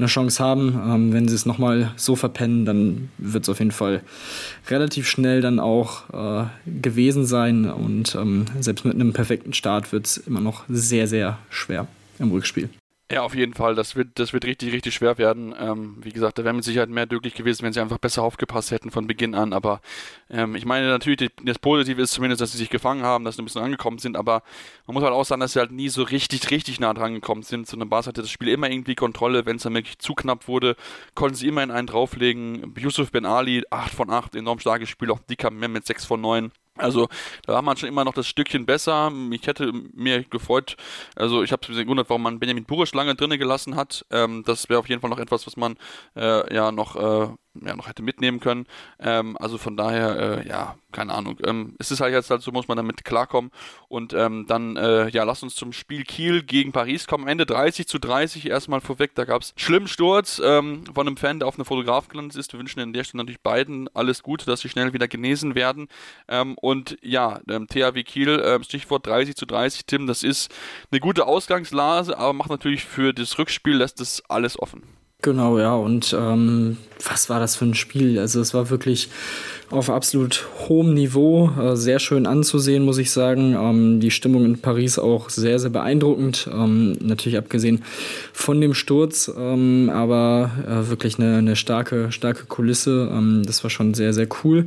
[0.00, 0.80] eine Chance haben.
[0.84, 4.02] Ähm, wenn sie es nochmal so verpennen, dann wird es auf jeden Fall
[4.68, 7.70] relativ schnell dann auch äh, gewesen sein.
[7.70, 11.86] Und ähm, selbst mit einem perfekten Start wird es immer noch sehr, sehr schwer
[12.18, 12.70] im Rückspiel.
[13.12, 13.74] Ja, auf jeden Fall.
[13.74, 15.52] Das wird, das wird richtig, richtig schwer werden.
[15.58, 18.70] Ähm, wie gesagt, da wäre mit Sicherheit mehr möglich gewesen, wenn sie einfach besser aufgepasst
[18.70, 19.52] hätten von Beginn an.
[19.52, 19.80] Aber
[20.30, 23.42] ähm, ich meine natürlich, das Positive ist zumindest, dass sie sich gefangen haben, dass sie
[23.42, 24.16] ein bisschen angekommen sind.
[24.16, 24.44] Aber
[24.86, 27.42] man muss halt auch sagen, dass sie halt nie so richtig, richtig nah dran gekommen
[27.42, 27.72] sind.
[27.72, 29.44] Eine Bas hatte das Spiel immer irgendwie Kontrolle.
[29.44, 30.76] Wenn es dann wirklich zu knapp wurde,
[31.16, 32.74] konnten sie immer in einen drauflegen.
[32.78, 35.10] Yusuf Ben Ali, 8 von 8, enorm starkes Spiel.
[35.10, 36.52] Auch Dika mit 6 von 9.
[36.76, 37.08] Also
[37.44, 39.12] da war man schon immer noch das Stückchen besser.
[39.32, 40.76] Ich hätte mir gefreut,
[41.16, 44.06] also ich habe mich gewundert, warum man Benjamin Burisch lange drinnen gelassen hat.
[44.10, 45.76] Ähm, das wäre auf jeden Fall noch etwas, was man
[46.16, 48.66] äh, ja noch äh, ja, noch hätte mitnehmen können.
[48.98, 51.38] Ähm, also von daher, äh, ja, keine Ahnung.
[51.44, 53.50] Ähm, es ist halt jetzt halt so, muss man damit klarkommen.
[53.88, 57.28] Und ähm, dann, äh, ja, lass uns zum Spiel Kiel gegen Paris kommen.
[57.28, 59.14] Ende 30 zu 30 erstmal vorweg.
[59.14, 62.52] Da gab es schlimmen Sturz ähm, von einem Fan, der auf eine Fotograf gelandet ist.
[62.52, 65.88] Wir wünschen an der Stelle natürlich beiden alles Gute, dass sie schnell wieder genesen werden.
[66.28, 70.52] Ähm, und ja, ähm, THW Kiel, ähm, Stichwort 30 zu 30, Tim, das ist
[70.90, 74.99] eine gute Ausgangslase, aber macht natürlich für das Rückspiel, lässt das alles offen.
[75.22, 75.74] Genau, ja.
[75.74, 78.18] Und ähm, was war das für ein Spiel?
[78.18, 79.08] Also es war wirklich
[79.70, 83.54] auf absolut hohem Niveau, äh, sehr schön anzusehen, muss ich sagen.
[83.54, 86.48] Ähm, die Stimmung in Paris auch sehr, sehr beeindruckend.
[86.52, 87.82] Ähm, natürlich abgesehen
[88.32, 93.10] von dem Sturz, ähm, aber äh, wirklich eine, eine starke, starke Kulisse.
[93.12, 94.66] Ähm, das war schon sehr, sehr cool.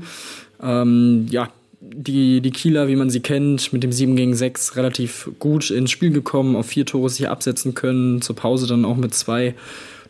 [0.62, 1.50] Ähm, ja,
[1.82, 5.92] die, die Kieler, wie man sie kennt, mit dem 7 gegen 6 relativ gut ins
[5.92, 9.56] Spiel gekommen, auf vier Tore sich absetzen können, zur Pause dann auch mit zwei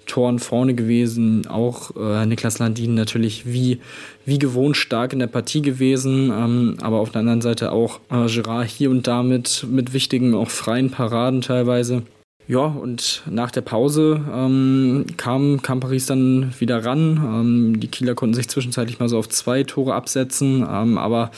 [0.06, 1.48] Toren vorne gewesen.
[1.48, 3.80] Auch äh, Niklas Landin natürlich wie,
[4.26, 6.32] wie gewohnt stark in der Partie gewesen.
[6.32, 10.34] Ähm, aber auf der anderen Seite auch äh, Gerard hier und da mit, mit wichtigen,
[10.36, 12.04] auch freien Paraden teilweise.
[12.46, 17.18] Ja, und nach der Pause ähm, kam, kam Paris dann wieder ran.
[17.18, 20.68] Ähm, die Kieler konnten sich zwischenzeitlich mal so auf zwei Tore absetzen.
[20.70, 21.32] Ähm, aber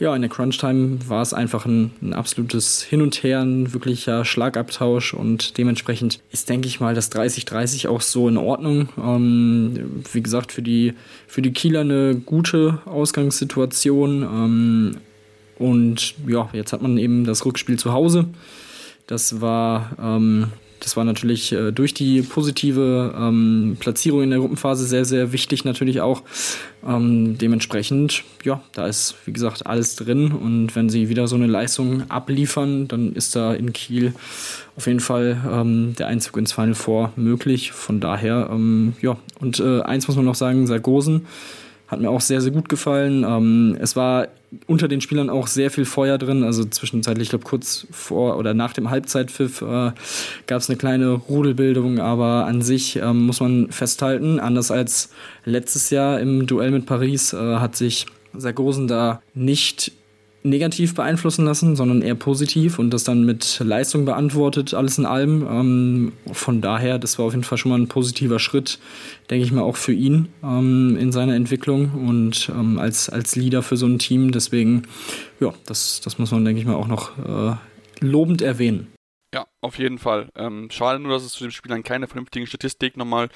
[0.00, 4.24] ja, in der Crunch-Time war es einfach ein, ein, absolutes Hin und Her, ein wirklicher
[4.24, 5.14] Schlagabtausch.
[5.14, 8.88] Und dementsprechend ist, denke ich mal, das 30-30 auch so in Ordnung.
[8.98, 10.94] Ähm, wie gesagt, für die,
[11.28, 14.22] für die Kieler eine gute Ausgangssituation.
[14.24, 14.96] Ähm,
[15.60, 18.26] und ja, jetzt hat man eben das Rückspiel zu Hause.
[19.10, 20.46] Das war, ähm,
[20.78, 25.64] das war natürlich äh, durch die positive ähm, Platzierung in der Gruppenphase sehr, sehr wichtig
[25.64, 26.22] natürlich auch.
[26.86, 30.30] Ähm, dementsprechend, ja, da ist, wie gesagt, alles drin.
[30.30, 34.14] Und wenn sie wieder so eine Leistung abliefern, dann ist da in Kiel
[34.76, 37.72] auf jeden Fall ähm, der Einzug ins Final Four möglich.
[37.72, 41.26] Von daher, ähm, ja, und äh, eins muss man noch sagen, Sargosen
[41.88, 43.24] hat mir auch sehr, sehr gut gefallen.
[43.24, 44.28] Ähm, es war
[44.66, 46.44] unter den Spielern auch sehr viel Feuer drin.
[46.44, 49.92] Also zwischenzeitlich, ich glaube, kurz vor oder nach dem Halbzeitpfiff äh,
[50.46, 55.10] gab es eine kleine Rudelbildung, aber an sich ähm, muss man festhalten, anders als
[55.44, 59.92] letztes Jahr im Duell mit Paris äh, hat sich Sargosen da nicht
[60.42, 65.46] negativ beeinflussen lassen, sondern eher positiv und das dann mit Leistung beantwortet, alles in allem.
[65.46, 68.78] Ähm, von daher, das war auf jeden Fall schon mal ein positiver Schritt,
[69.28, 73.62] denke ich mal, auch für ihn ähm, in seiner Entwicklung und ähm, als, als Leader
[73.62, 74.32] für so ein Team.
[74.32, 74.84] Deswegen,
[75.40, 77.56] ja, das, das muss man, denke ich mal, auch noch äh,
[78.00, 78.86] lobend erwähnen.
[79.34, 80.30] Ja, auf jeden Fall.
[80.36, 83.28] Ähm, schade nur, dass es zu dem Spiel dann keine vernünftigen Statistik nochmal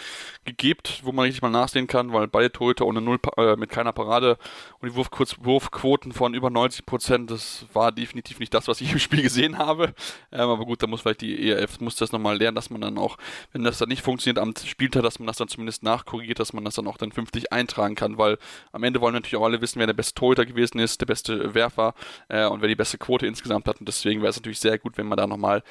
[0.56, 3.92] gibt, wo man richtig mal nachsehen kann, weil beide Torhüter ohne Null, äh, mit keiner
[3.92, 4.38] Parade
[4.80, 8.92] und die Wurfkurz Wurfquoten von über 90 Prozent, das war definitiv nicht das, was ich
[8.92, 9.94] im Spiel gesehen habe.
[10.32, 12.96] Ähm, aber gut, da muss vielleicht die ERF muss das nochmal lernen, dass man dann
[12.96, 13.18] auch,
[13.52, 16.64] wenn das dann nicht funktioniert am Spieltag, dass man das dann zumindest nachkorrigiert, dass man
[16.64, 18.38] das dann auch dann 50 eintragen kann, weil
[18.72, 21.54] am Ende wollen natürlich auch alle wissen, wer der beste Torhüter gewesen ist, der beste
[21.54, 21.94] Werfer
[22.28, 23.80] äh, und wer die beste Quote insgesamt hat.
[23.80, 25.62] Und deswegen wäre es natürlich sehr gut, wenn man da nochmal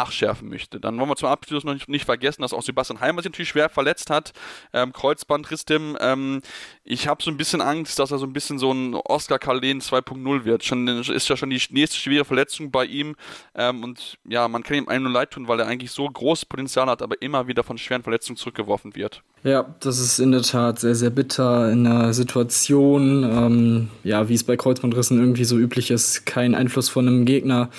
[0.00, 0.80] nachschärfen möchte.
[0.80, 3.50] Dann wollen wir zum Abschluss noch nicht, nicht vergessen, dass auch Sebastian Heimer sich natürlich
[3.50, 4.32] schwer verletzt hat.
[4.72, 5.96] Ähm, Kreuzbandriss, Tim.
[6.00, 6.40] Ähm,
[6.84, 9.80] ich habe so ein bisschen Angst, dass er so ein bisschen so ein Oscar Kalen
[9.80, 10.64] 2.0 wird.
[10.64, 13.16] Schon, ist ja schon die nächste schwere Verletzung bei ihm.
[13.54, 16.46] Ähm, und ja, man kann ihm einem nur leid tun, weil er eigentlich so großes
[16.46, 19.22] Potenzial hat, aber immer wieder von schweren Verletzungen zurückgeworfen wird.
[19.42, 24.34] Ja, das ist in der Tat sehr, sehr bitter in einer Situation, ähm, ja, wie
[24.34, 27.70] es bei Kreuzbandrissen irgendwie so üblich ist, kein Einfluss von einem Gegner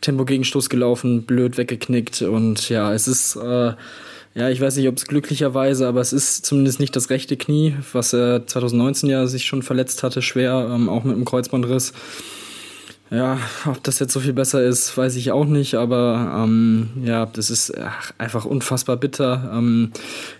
[0.00, 3.72] Tempo-Gegenstoß gelaufen, blöd weggeknickt und ja, es ist, äh,
[4.34, 7.74] ja, ich weiß nicht, ob es glücklicherweise, aber es ist zumindest nicht das rechte Knie,
[7.92, 11.92] was er 2019 ja sich schon verletzt hatte, schwer, ähm, auch mit einem Kreuzbandriss.
[13.10, 17.26] Ja, ob das jetzt so viel besser ist, weiß ich auch nicht, aber ähm, ja,
[17.26, 19.50] das ist ach, einfach unfassbar bitter.
[19.54, 19.92] Ähm,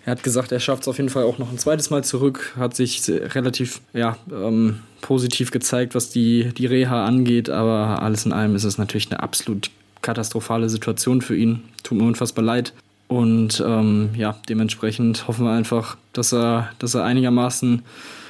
[0.04, 2.54] er hat gesagt, er schafft es auf jeden Fall auch noch ein zweites Mal zurück,
[2.56, 8.32] hat sich relativ ja, ähm, positiv gezeigt, was die, die Reha angeht, aber alles in
[8.32, 9.70] allem ist es natürlich eine absolut
[10.02, 11.62] katastrophale Situation für ihn.
[11.84, 12.72] Tut mir unfassbar leid.
[13.08, 17.82] Und ähm, ja, dementsprechend hoffen wir einfach, dass er, dass er einigermaßen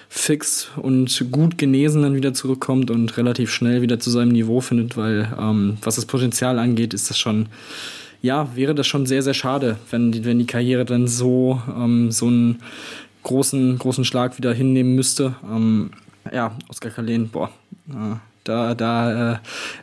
[0.09, 4.97] fix und gut genesen dann wieder zurückkommt und relativ schnell wieder zu seinem Niveau findet,
[4.97, 7.47] weil ähm, was das Potenzial angeht, ist das schon,
[8.23, 12.11] ja, wäre das schon sehr, sehr schade, wenn die, wenn die Karriere dann so, ähm,
[12.11, 12.61] so einen
[13.25, 15.35] großen, großen Schlag wieder hinnehmen müsste.
[15.45, 15.91] Ähm,
[16.33, 17.51] ja, Oskar Kalen, boah,
[17.91, 19.39] äh, da, da äh,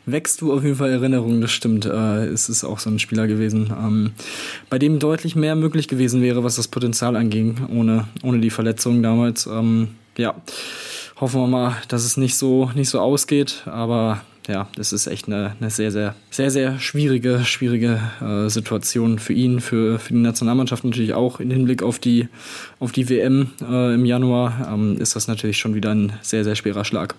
[0.06, 1.84] wächst du auf jeden Fall Erinnerungen, das stimmt.
[1.84, 4.12] Äh, es ist auch so ein Spieler gewesen, ähm,
[4.70, 9.02] bei dem deutlich mehr möglich gewesen wäre, was das Potenzial anging, ohne, ohne die Verletzungen
[9.02, 9.46] damals.
[9.46, 10.34] Ähm, ja,
[11.20, 13.62] hoffen wir mal, dass es nicht so, nicht so ausgeht.
[13.66, 19.18] Aber ja, das ist echt eine, eine sehr, sehr, sehr, sehr schwierige, schwierige äh, Situation
[19.18, 21.40] für ihn, für, für die Nationalmannschaft natürlich auch.
[21.40, 22.28] Im Hinblick auf die,
[22.78, 26.56] auf die WM äh, im Januar ähm, ist das natürlich schon wieder ein sehr, sehr
[26.56, 27.14] schwerer Schlag.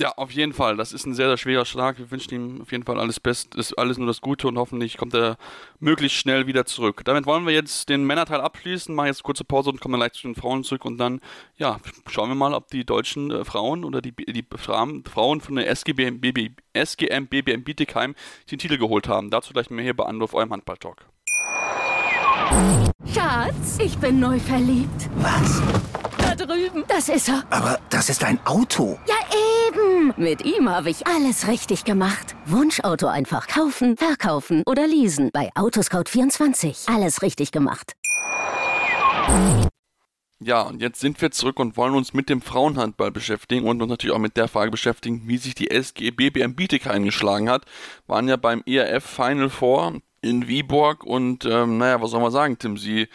[0.00, 0.76] Ja, auf jeden Fall.
[0.76, 1.98] Das ist ein sehr, sehr schwerer Schlag.
[1.98, 5.12] Wir wünschen ihm auf jeden Fall alles Beste, alles nur das Gute und hoffentlich kommt
[5.12, 5.36] er
[5.80, 7.02] möglichst schnell wieder zurück.
[7.04, 10.28] Damit wollen wir jetzt den Männerteil abschließen, machen jetzt kurze Pause und kommen gleich zu
[10.28, 11.20] den Frauen zurück und dann,
[11.56, 15.68] ja, schauen wir mal, ob die deutschen äh, Frauen oder die, die Frauen von der
[15.68, 18.14] SGBM, BB, SGM BBM Bietigheim
[18.52, 19.30] den Titel geholt haben.
[19.30, 21.06] Dazu gleich mehr hier bei Anruf eurem Handball-Talk.
[23.12, 25.08] Schatz, ich bin neu verliebt.
[25.16, 25.62] Was?
[26.18, 26.84] Da drüben.
[26.88, 27.44] Das ist er.
[27.50, 28.98] Aber das ist ein Auto.
[29.06, 29.14] Ja,
[29.66, 30.12] eben.
[30.16, 32.36] Mit ihm habe ich alles richtig gemacht.
[32.46, 35.30] Wunschauto einfach kaufen, verkaufen oder leasen.
[35.32, 36.94] Bei Autoscout24.
[36.94, 37.94] Alles richtig gemacht.
[40.40, 43.90] Ja, und jetzt sind wir zurück und wollen uns mit dem Frauenhandball beschäftigen und uns
[43.90, 47.64] natürlich auch mit der Frage beschäftigen, wie sich die SG BBM Bietigheim geschlagen hat.
[48.06, 52.58] Waren ja beim ERF Final Four in Viborg und ähm, naja, was soll man sagen,
[52.58, 52.76] Tim?
[52.76, 53.08] Sie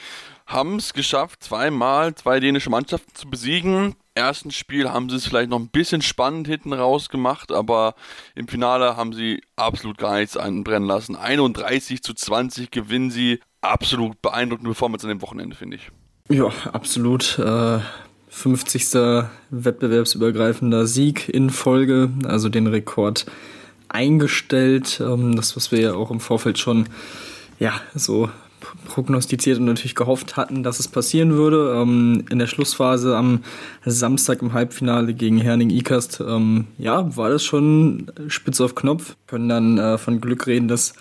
[0.45, 3.95] haben es geschafft, zweimal zwei dänische Mannschaften zu besiegen.
[4.15, 7.95] Ersten Spiel haben sie es vielleicht noch ein bisschen spannend hinten raus gemacht, aber
[8.35, 11.15] im Finale haben sie absolut gar nichts anbrennen lassen.
[11.15, 13.39] 31 zu 20 gewinnen sie.
[13.61, 15.89] Absolut beeindruckende Performance an dem Wochenende, finde ich.
[16.29, 17.39] Ja, absolut.
[17.39, 17.79] Äh,
[18.33, 19.29] 50.
[19.51, 23.25] wettbewerbsübergreifender Sieg in Folge, also den Rekord
[23.93, 25.01] eingestellt.
[25.03, 26.87] Ähm, das, was wir ja auch im Vorfeld schon
[27.59, 28.29] ja, so
[28.85, 31.75] prognostiziert und natürlich gehofft hatten, dass es passieren würde.
[31.75, 33.43] Ähm, in der Schlussphase am
[33.85, 39.15] Samstag im Halbfinale gegen Herning Ikast, ähm, ja, war das schon spitz auf Knopf.
[39.27, 40.93] Können dann äh, von Glück reden, dass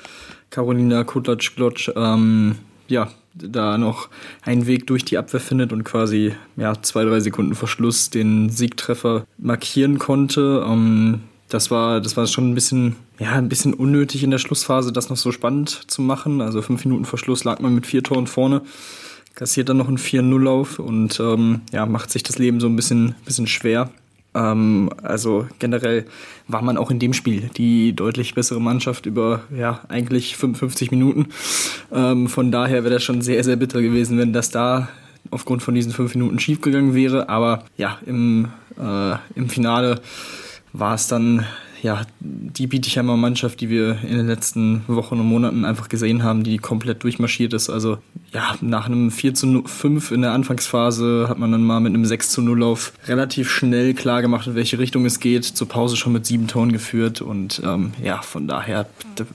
[0.51, 2.57] Carolina Kutlatsch-Glotsch ähm,
[2.89, 4.09] ja, da noch
[4.43, 8.51] einen Weg durch die Abwehr findet und quasi ja, zwei, drei Sekunden vor Schluss den
[8.51, 10.65] Siegtreffer markieren konnte.
[10.67, 11.21] Ähm,
[11.53, 15.11] das war, das war schon ein bisschen, ja, ein bisschen unnötig in der Schlussphase, das
[15.11, 16.41] noch so spannend zu machen.
[16.41, 18.63] Also fünf Minuten vor Schluss lag man mit vier Toren vorne,
[19.35, 23.17] kassiert dann noch einen 4-0-Lauf und ähm, ja, macht sich das Leben so ein bisschen,
[23.27, 23.91] bisschen schwer.
[24.35, 26.07] Ähm, also generell
[26.49, 31.27] war man auch in dem Spiel die deutlich bessere Mannschaft über ja eigentlich 55 Minuten.
[31.93, 34.89] Ähm, von daher wäre das schon sehr, sehr bitter gewesen, wenn das da
[35.31, 37.29] aufgrund von diesen fünf Minuten schiefgegangen wäre.
[37.29, 38.49] Aber ja, im,
[38.81, 40.01] äh, im Finale
[40.73, 41.47] war es dann
[41.83, 46.45] ja, die Bietigheimer Mannschaft, die wir in den letzten Wochen und Monaten einfach gesehen haben,
[46.45, 47.71] die komplett durchmarschiert ist.
[47.71, 47.99] Also
[48.33, 52.05] ja, nach einem 4 zu 5 in der Anfangsphase hat man dann mal mit einem
[52.05, 55.45] 6 zu 0 Lauf relativ schnell klar gemacht, in welche Richtung es geht.
[55.45, 58.87] Zur Pause schon mit sieben Toren geführt und ähm, ja, von daher,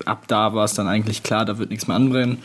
[0.06, 2.38] ab da war es dann eigentlich klar, da wird nichts mehr anbrennen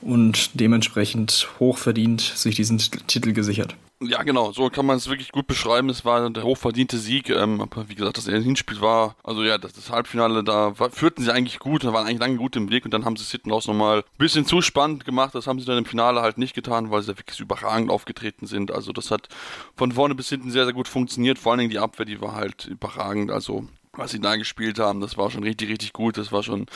[0.00, 3.74] und dementsprechend hochverdient sich diesen Titel gesichert.
[4.00, 5.88] Ja, genau, so kann man es wirklich gut beschreiben.
[5.88, 7.30] Es war der hochverdiente Sieg.
[7.30, 11.24] Ähm, aber wie gesagt, das Hinspiel war, also ja, das, das Halbfinale, da war, führten
[11.24, 13.30] sie eigentlich gut, da waren eigentlich lange gut im Weg und dann haben sie es
[13.32, 15.34] hinten raus nochmal ein bisschen zu spannend gemacht.
[15.34, 18.46] Das haben sie dann im Finale halt nicht getan, weil sie da wirklich überragend aufgetreten
[18.46, 18.70] sind.
[18.70, 19.28] Also das hat
[19.74, 21.40] von vorne bis hinten sehr, sehr gut funktioniert.
[21.40, 23.32] Vor allen Dingen die Abwehr, die war halt überragend.
[23.32, 23.66] Also
[23.98, 26.16] was sie da gespielt haben, das war schon richtig, richtig gut.
[26.16, 26.66] Das war schon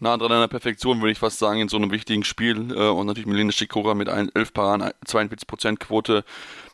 [0.00, 2.72] nah dran an der Perfektion, würde ich fast sagen, in so einem wichtigen Spiel.
[2.72, 6.24] Äh, und natürlich Melina Schikora mit 11 Paaren, 42% Quote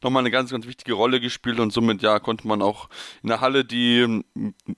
[0.03, 2.88] nochmal eine ganz, ganz wichtige Rolle gespielt und somit ja konnte man auch
[3.23, 4.23] in der Halle, die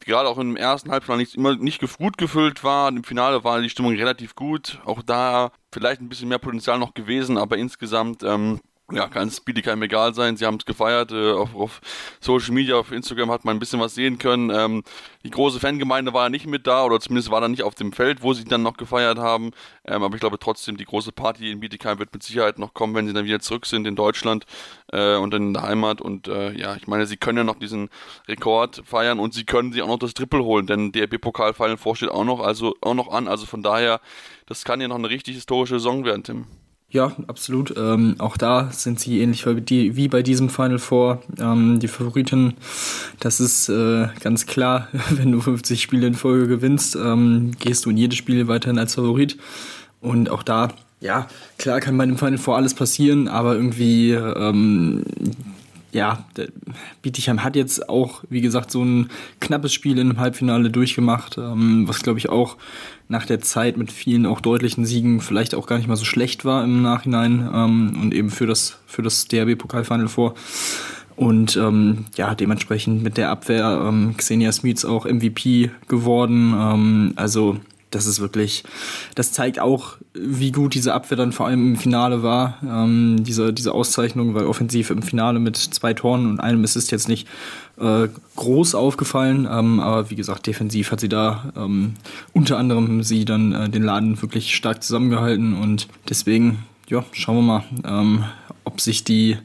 [0.01, 3.71] gerade auch im ersten Halbfinale nicht immer nicht gut gefüllt war, im Finale war die
[3.71, 4.81] Stimmung relativ gut.
[4.85, 8.61] Auch da vielleicht ein bisschen mehr Potenzial noch gewesen, aber insgesamt ähm,
[8.93, 10.37] ja, kann es Bietigheim egal sein.
[10.37, 11.13] Sie haben es gefeiert.
[11.13, 11.81] Äh, auf, auf,
[12.21, 14.51] Social Media, auf Instagram hat man ein bisschen was sehen können.
[14.51, 14.83] Ähm,
[15.25, 18.23] die große Fangemeinde war nicht mit da oder zumindest war da nicht auf dem Feld,
[18.23, 19.53] wo sie dann noch gefeiert haben.
[19.85, 22.95] Ähm, aber ich glaube trotzdem, die große Party in Bietigheim wird mit Sicherheit noch kommen,
[22.95, 24.47] wenn sie dann wieder zurück sind in Deutschland
[24.93, 26.01] äh, und in der Heimat.
[26.01, 27.91] Und äh, ja, ich meine, sie können ja noch diesen
[28.29, 31.77] Rekord feiern und sie können sich auch noch das Triple holen, denn der pokal final
[31.77, 33.29] vorsteht auch noch, also auch noch an.
[33.29, 34.01] Also von daher,
[34.47, 36.47] das kann ja noch eine richtig historische Saison werden, Tim.
[36.93, 37.75] Ja, absolut.
[37.77, 42.55] Ähm, auch da sind sie ähnlich wie bei diesem Final Four ähm, die Favoriten.
[43.21, 47.91] Das ist äh, ganz klar, wenn du 50 Spiele in Folge gewinnst, ähm, gehst du
[47.91, 49.39] in jedes Spiel weiterhin als Favorit.
[50.01, 55.05] Und auch da, ja, klar kann bei dem Final Four alles passieren, aber irgendwie ähm,
[55.93, 56.25] ja,
[57.03, 62.03] Bietigheim hat jetzt auch, wie gesagt, so ein knappes Spiel im Halbfinale durchgemacht, ähm, was
[62.03, 62.57] glaube ich auch
[63.09, 66.45] nach der Zeit mit vielen auch deutlichen Siegen vielleicht auch gar nicht mal so schlecht
[66.45, 70.35] war im Nachhinein ähm, und eben für das, für das DRB-Pokalfinale vor.
[71.17, 76.55] Und ähm, ja, dementsprechend mit der Abwehr ähm, Xenia Smits auch MVP geworden.
[76.57, 77.59] Ähm, also
[77.91, 78.65] das ist wirklich,
[79.15, 82.59] das zeigt auch, wie gut diese Abwehr dann vor allem im Finale war.
[82.63, 87.09] Ähm, diese, diese Auszeichnung, weil offensiv im Finale mit zwei Toren und einem Assist jetzt
[87.09, 87.27] nicht
[87.79, 89.49] äh, groß aufgefallen.
[89.51, 91.95] Ähm, aber wie gesagt, defensiv hat sie da ähm,
[92.33, 97.43] unter anderem sie dann äh, den Laden wirklich stark zusammengehalten und deswegen, ja, schauen wir
[97.43, 98.25] mal, ähm,
[98.65, 99.37] ob sich die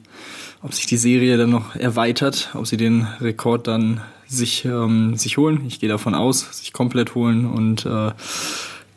[0.61, 5.37] ob sich die Serie dann noch erweitert, ob sie den Rekord dann sich, ähm, sich
[5.37, 5.61] holen.
[5.67, 8.11] Ich gehe davon aus, sich komplett holen und äh,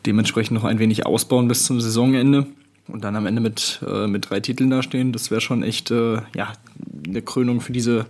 [0.05, 2.47] dementsprechend noch ein wenig ausbauen bis zum Saisonende
[2.87, 5.11] und dann am Ende mit, äh, mit drei Titeln dastehen.
[5.11, 6.53] Das wäre schon echt äh, ja,
[7.07, 8.05] eine Krönung für diese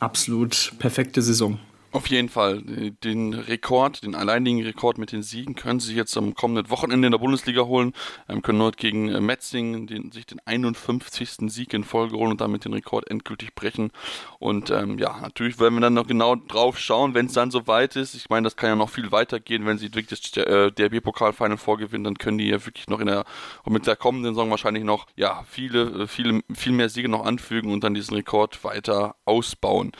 [0.00, 1.58] absolut perfekte Saison.
[1.92, 2.62] Auf jeden Fall.
[3.04, 7.12] Den Rekord, den alleinigen Rekord mit den Siegen können sie jetzt am kommenden Wochenende in
[7.12, 7.92] der Bundesliga holen.
[8.30, 11.52] Ähm, können dort gegen äh, Metzing den, sich den 51.
[11.52, 13.92] Sieg in Folge holen und damit den Rekord endgültig brechen.
[14.38, 17.94] Und ähm, ja, natürlich werden wir dann noch genau drauf schauen, wenn es dann soweit
[17.94, 18.14] ist.
[18.14, 22.04] Ich meine, das kann ja noch viel weitergehen, wenn sie wirklich das äh, DRB-Pokal-Final vorgewinnen,
[22.04, 23.26] dann können die ja wirklich noch in der,
[23.68, 27.70] mit der kommenden Saison wahrscheinlich noch, ja, viele, äh, viele, viel mehr Siege noch anfügen
[27.70, 29.92] und dann diesen Rekord weiter ausbauen.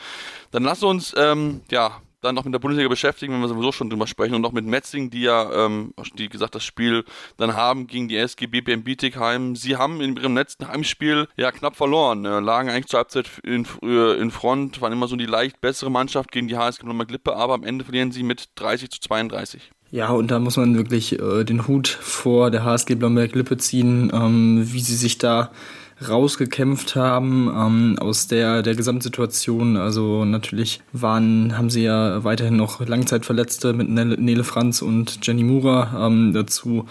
[0.53, 3.89] Dann lass uns, ähm, ja, dann noch mit der Bundesliga beschäftigen, wenn wir sowieso schon
[3.89, 7.05] drüber sprechen und noch mit Metzing, die ja, ähm, die gesagt, das Spiel
[7.37, 9.55] dann haben gegen die SG BBM Bietigheim.
[9.55, 13.65] Sie haben in ihrem letzten Heimspiel ja knapp verloren, äh, lagen eigentlich zur Halbzeit in,
[13.81, 17.35] äh, in Front, waren immer so die leicht bessere Mannschaft gegen die HSG Nummer Glippe,
[17.35, 19.71] aber am Ende verlieren sie mit 30 zu 32.
[19.89, 24.71] Ja, und da muss man wirklich äh, den Hut vor der HSG Blomberg-Lippe ziehen, ähm,
[24.71, 25.51] wie sie sich da
[26.09, 29.77] rausgekämpft haben ähm, aus der, der Gesamtsituation.
[29.77, 36.07] Also natürlich waren, haben sie ja weiterhin noch Langzeitverletzte mit Nele Franz und Jenny Mura.
[36.07, 36.85] Ähm, dazu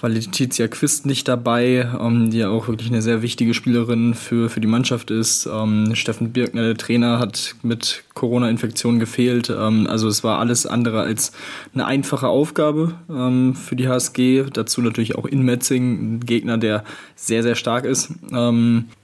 [0.00, 4.48] war Letizia Quist nicht dabei, ähm, die ja auch wirklich eine sehr wichtige Spielerin für,
[4.48, 5.46] für die Mannschaft ist.
[5.46, 9.50] Ähm, Steffen Birkner, der Trainer, hat mit Corona-Infektion gefehlt.
[9.50, 11.32] Ähm, also es war alles andere als
[11.74, 14.44] eine einfache Aufgabe ähm, für die HSG.
[14.52, 16.84] Dazu natürlich auch in Metzing, ein Gegner, der
[17.16, 18.10] sehr, sehr stark ist.
[18.32, 18.53] Ähm,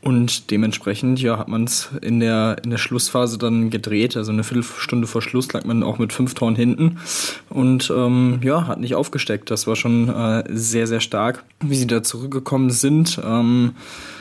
[0.02, 4.16] und dementsprechend ja, hat man es in der, in der Schlussphase dann gedreht.
[4.16, 6.98] Also eine Viertelstunde vor Schluss lag man auch mit fünf Toren hinten
[7.48, 9.50] und ähm, ja, hat nicht aufgesteckt.
[9.50, 13.20] Das war schon äh, sehr, sehr stark, wie sie da zurückgekommen sind.
[13.24, 13.72] Ähm,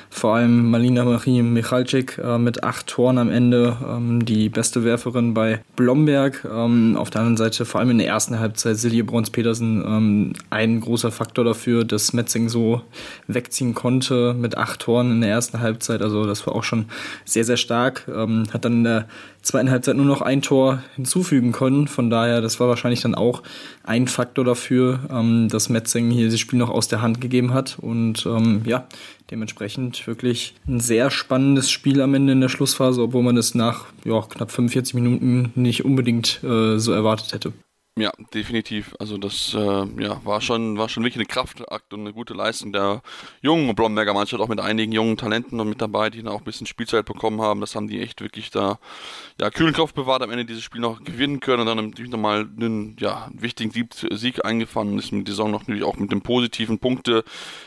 [0.10, 5.34] vor allem Malina Marie Michalczyk äh, mit acht Toren am Ende, ähm, die beste Werferin
[5.34, 6.48] bei Blomberg.
[6.52, 10.82] Ähm, auf der anderen Seite vor allem in der ersten Halbzeit Silje Brons-Petersen ähm, ein
[10.82, 12.82] großer Faktor dafür, dass Metzing so
[13.28, 16.02] wegziehen konnte mit acht Toren in der ersten Halbzeit.
[16.02, 16.86] Also das war auch schon
[17.26, 18.08] sehr, sehr stark.
[18.14, 19.08] Ähm, hat dann in der
[19.42, 21.88] zweiten Halbzeit nur noch ein Tor hinzufügen können.
[21.88, 23.44] Von daher, das war wahrscheinlich dann auch
[23.84, 27.78] ein Faktor dafür, ähm, dass Metzing hier das Spiel noch aus der Hand gegeben hat.
[27.80, 28.88] Und ähm, ja,
[29.32, 33.86] dementsprechend wirklich ein sehr spannendes Spiel am Ende in der Schlussphase, obwohl man es nach
[34.06, 37.54] ja, knapp 45 Minuten nicht unbedingt äh, so erwartet hätte.
[37.98, 38.96] Ja, definitiv.
[38.98, 39.58] Also das äh,
[40.02, 43.02] ja, war schon war schon wirklich eine Kraftakt und eine gute Leistung der
[43.42, 46.46] jungen Blomberger Mannschaft, auch mit einigen jungen Talenten noch mit dabei, die dann auch ein
[46.46, 47.60] bisschen Spielzeit bekommen haben.
[47.60, 48.80] Das haben die echt wirklich da
[49.42, 52.48] ja, kühlen Kopf bewahrt, am Ende dieses Spiel noch gewinnen können und dann natürlich nochmal
[52.56, 56.10] einen ja, wichtigen Sieg, Sieg eingefahren und ist mit der Saison noch natürlich auch mit
[56.14, 57.26] dem positiven Punkte,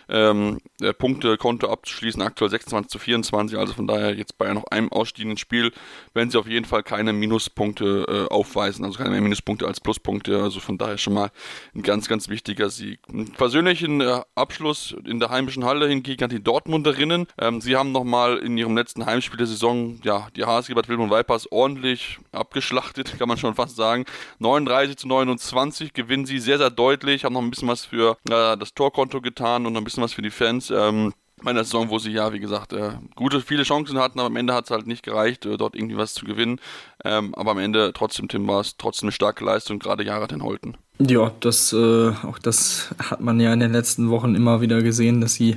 [0.08, 4.90] ähm, äh, Punktekonto abzuschließen, aktuell 26 zu 24, also von daher jetzt bei noch einem
[4.90, 5.72] ausstehenden Spiel
[6.14, 10.11] werden sie auf jeden Fall keine Minuspunkte äh, aufweisen, also keine mehr Minuspunkte als Pluspunkte
[10.12, 10.42] Punkte.
[10.42, 11.30] Also von daher schon mal
[11.74, 13.00] ein ganz, ganz wichtiger Sieg.
[13.38, 17.26] Persönlichen äh, Abschluss in der heimischen Halle hingegen an die Dortmunderinnen.
[17.38, 21.10] Ähm, sie haben nochmal in ihrem letzten Heimspiel der Saison ja, die HSG Bad Wilhelm
[21.10, 24.04] Vipers ordentlich abgeschlachtet, kann man schon fast sagen.
[24.38, 28.56] 39 zu 29 gewinnen sie sehr, sehr deutlich, haben noch ein bisschen was für äh,
[28.58, 30.70] das Torkonto getan und noch ein bisschen was für die Fans.
[30.70, 34.36] Ähm, meiner Saison, wo sie ja, wie gesagt, äh, gute, viele Chancen hatten, aber am
[34.36, 36.60] Ende hat es halt nicht gereicht, äh, dort irgendwie was zu gewinnen.
[37.04, 40.76] Ähm, aber am Ende trotzdem, Tim, war es trotzdem eine starke Leistung, gerade den Holten.
[41.00, 45.20] Ja, das, äh, auch das hat man ja in den letzten Wochen immer wieder gesehen,
[45.20, 45.56] dass sie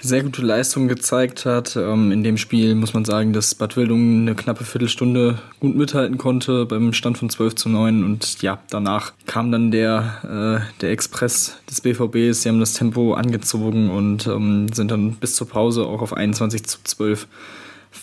[0.00, 1.76] sehr gute Leistungen gezeigt hat.
[1.76, 6.18] Ähm, in dem Spiel muss man sagen, dass Bad Wildungen eine knappe Viertelstunde gut mithalten
[6.18, 10.90] konnte beim Stand von 12 zu 9 und ja, danach kam dann der, äh, der
[10.90, 15.86] Express des BVBs, sie haben das Tempo angezogen und ähm, sind dann bis zur Pause
[15.86, 17.28] auch auf 21 zu 12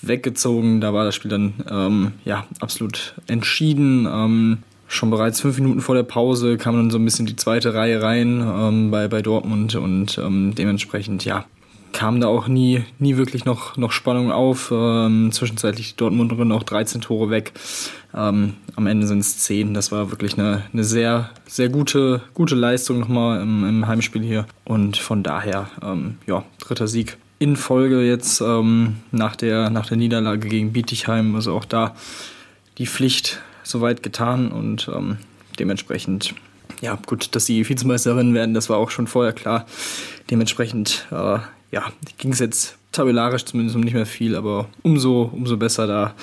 [0.02, 0.80] weggezogen.
[0.80, 4.08] Da war das Spiel dann ähm, ja absolut entschieden.
[4.10, 4.60] Ähm,
[4.90, 8.02] schon bereits fünf Minuten vor der Pause kam dann so ein bisschen die zweite Reihe
[8.02, 11.46] rein ähm, bei, bei Dortmund und ähm, dementsprechend, ja,
[11.94, 14.72] kam da auch nie, nie wirklich noch, noch Spannung auf.
[14.72, 17.54] Ähm, zwischenzeitlich die Dortmunderin auch 13 Tore weg.
[18.14, 19.74] Ähm, am Ende sind es 10.
[19.74, 24.46] Das war wirklich eine, eine sehr, sehr gute, gute Leistung nochmal im, im Heimspiel hier.
[24.66, 29.98] Und von daher, ähm, ja, dritter Sieg in Folge jetzt ähm, nach, der, nach der
[29.98, 31.36] Niederlage gegen Bietigheim.
[31.36, 31.96] Also auch da
[32.78, 35.18] die Pflicht soweit getan und ähm,
[35.60, 36.36] dementsprechend,
[36.82, 39.66] ja, gut, dass sie Vizemeisterin werden, das war auch schon vorher klar.
[40.30, 41.40] Dementsprechend, äh,
[41.72, 46.16] ja, ging es jetzt tabellarisch zumindest um nicht mehr viel, aber umso, umso besser da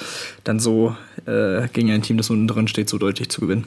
[0.45, 3.67] dann so äh, gegen ein Team, das unten drin steht, so deutlich zu gewinnen.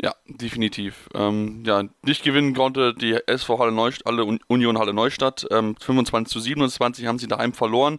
[0.00, 1.08] Ja, definitiv.
[1.14, 4.12] Ähm, ja, nicht gewinnen konnte die SV Halle Neustadt,
[4.46, 5.46] Union Halle Neustadt.
[5.50, 7.98] Ähm, 25 zu 27 haben sie daheim verloren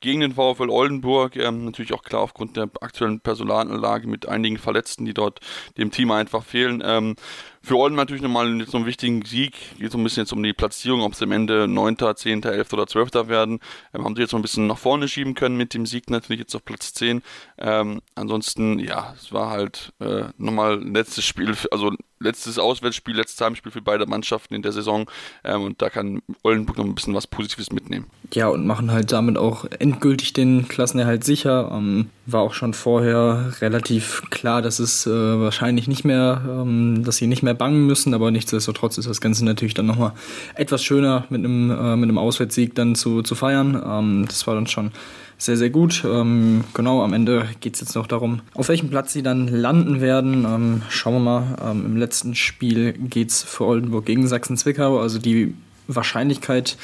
[0.00, 1.36] gegen den VfL Oldenburg.
[1.36, 5.40] Ähm, natürlich auch klar aufgrund der aktuellen Personalanlage mit einigen Verletzten, die dort
[5.76, 6.82] dem Team einfach fehlen.
[6.84, 7.16] Ähm,
[7.62, 9.54] für Oldenburg natürlich nochmal so einen wichtigen Sieg.
[9.78, 12.72] Geht so ein bisschen jetzt um die Platzierung, ob es am Ende 9., 10., 11.
[12.72, 13.28] oder 12.
[13.28, 13.60] werden.
[13.94, 16.40] Ähm, haben sie jetzt noch ein bisschen nach vorne schieben können mit dem Sieg natürlich
[16.40, 17.22] jetzt auf Platz 10.
[17.58, 23.72] Ähm, ansonsten, ja, es war halt äh, nochmal letztes Spiel, also letztes Auswärtsspiel, letztes Heimspiel
[23.72, 25.08] für beide Mannschaften in der Saison.
[25.44, 28.06] Ähm, und da kann Oldenburg noch ein bisschen was Positives mitnehmen.
[28.32, 31.70] Ja, und machen halt damit auch endgültig den Klassenerhalt sicher.
[31.72, 37.16] Ähm, war auch schon vorher relativ klar, dass es äh, wahrscheinlich nicht mehr, ähm, dass
[37.16, 40.12] sie nicht mehr bangen müssen, aber nichtsdestotrotz ist das Ganze natürlich dann nochmal
[40.54, 43.80] etwas schöner mit einem, äh, mit einem Auswärtssieg dann zu, zu feiern.
[43.84, 44.92] Ähm, das war dann schon
[45.38, 46.04] sehr, sehr gut.
[46.04, 50.00] Ähm, genau, am Ende geht es jetzt noch darum, auf welchem Platz sie dann landen
[50.00, 50.44] werden.
[50.44, 51.56] Ähm, schauen wir mal.
[51.64, 55.00] Ähm, Im letzten Spiel geht es für Oldenburg gegen Sachsen-Zwickau.
[55.00, 55.54] Also die
[55.86, 56.76] Wahrscheinlichkeit,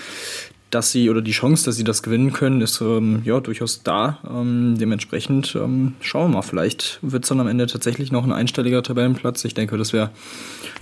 [0.74, 4.18] dass sie oder die Chance, dass sie das gewinnen können, ist ähm, ja durchaus da.
[4.28, 6.42] Ähm, dementsprechend ähm, schauen wir mal.
[6.42, 9.44] Vielleicht wird es dann am Ende tatsächlich noch ein einstelliger Tabellenplatz.
[9.44, 10.10] Ich denke, das wäre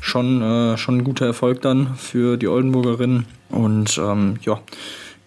[0.00, 3.26] schon, äh, schon ein guter Erfolg dann für die Oldenburgerinnen.
[3.50, 4.60] Und ähm, ja,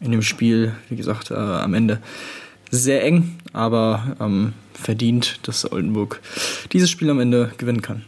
[0.02, 2.00] in dem Spiel, wie gesagt, äh, am Ende
[2.72, 6.22] sehr eng, aber ähm, verdient, dass Oldenburg
[6.74, 8.02] dieses Spiel am Ende gewinnen kann.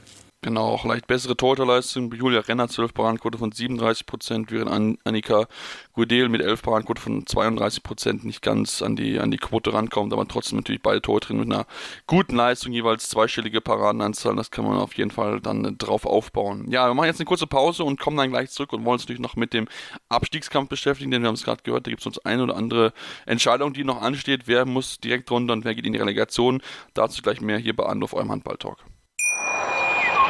[0.43, 2.13] Genau, auch leicht bessere Torhüterleistung.
[2.13, 5.47] Julia Renner 12 Paradenquote von 37 Prozent, während Annika
[5.93, 10.13] Gudel mit 11 Paradenquote von 32 Prozent nicht ganz an die, an die Quote rankommt,
[10.13, 11.65] aber trotzdem natürlich beide Torhüterinnen mit einer
[12.05, 14.35] guten Leistung, jeweils zweistellige Paradenanzahl.
[14.35, 16.69] Das kann man auf jeden Fall dann drauf aufbauen.
[16.69, 19.03] Ja, wir machen jetzt eine kurze Pause und kommen dann gleich zurück und wollen uns
[19.03, 19.67] natürlich noch mit dem
[20.07, 22.93] Abstiegskampf beschäftigen, denn wir haben es gerade gehört, da gibt es uns eine oder andere
[23.25, 24.43] Entscheidung, die noch ansteht.
[24.45, 26.61] Wer muss direkt runter und wer geht in die Relegation?
[26.93, 28.77] Dazu gleich mehr hier bei Anruf eurem Handball-Talk.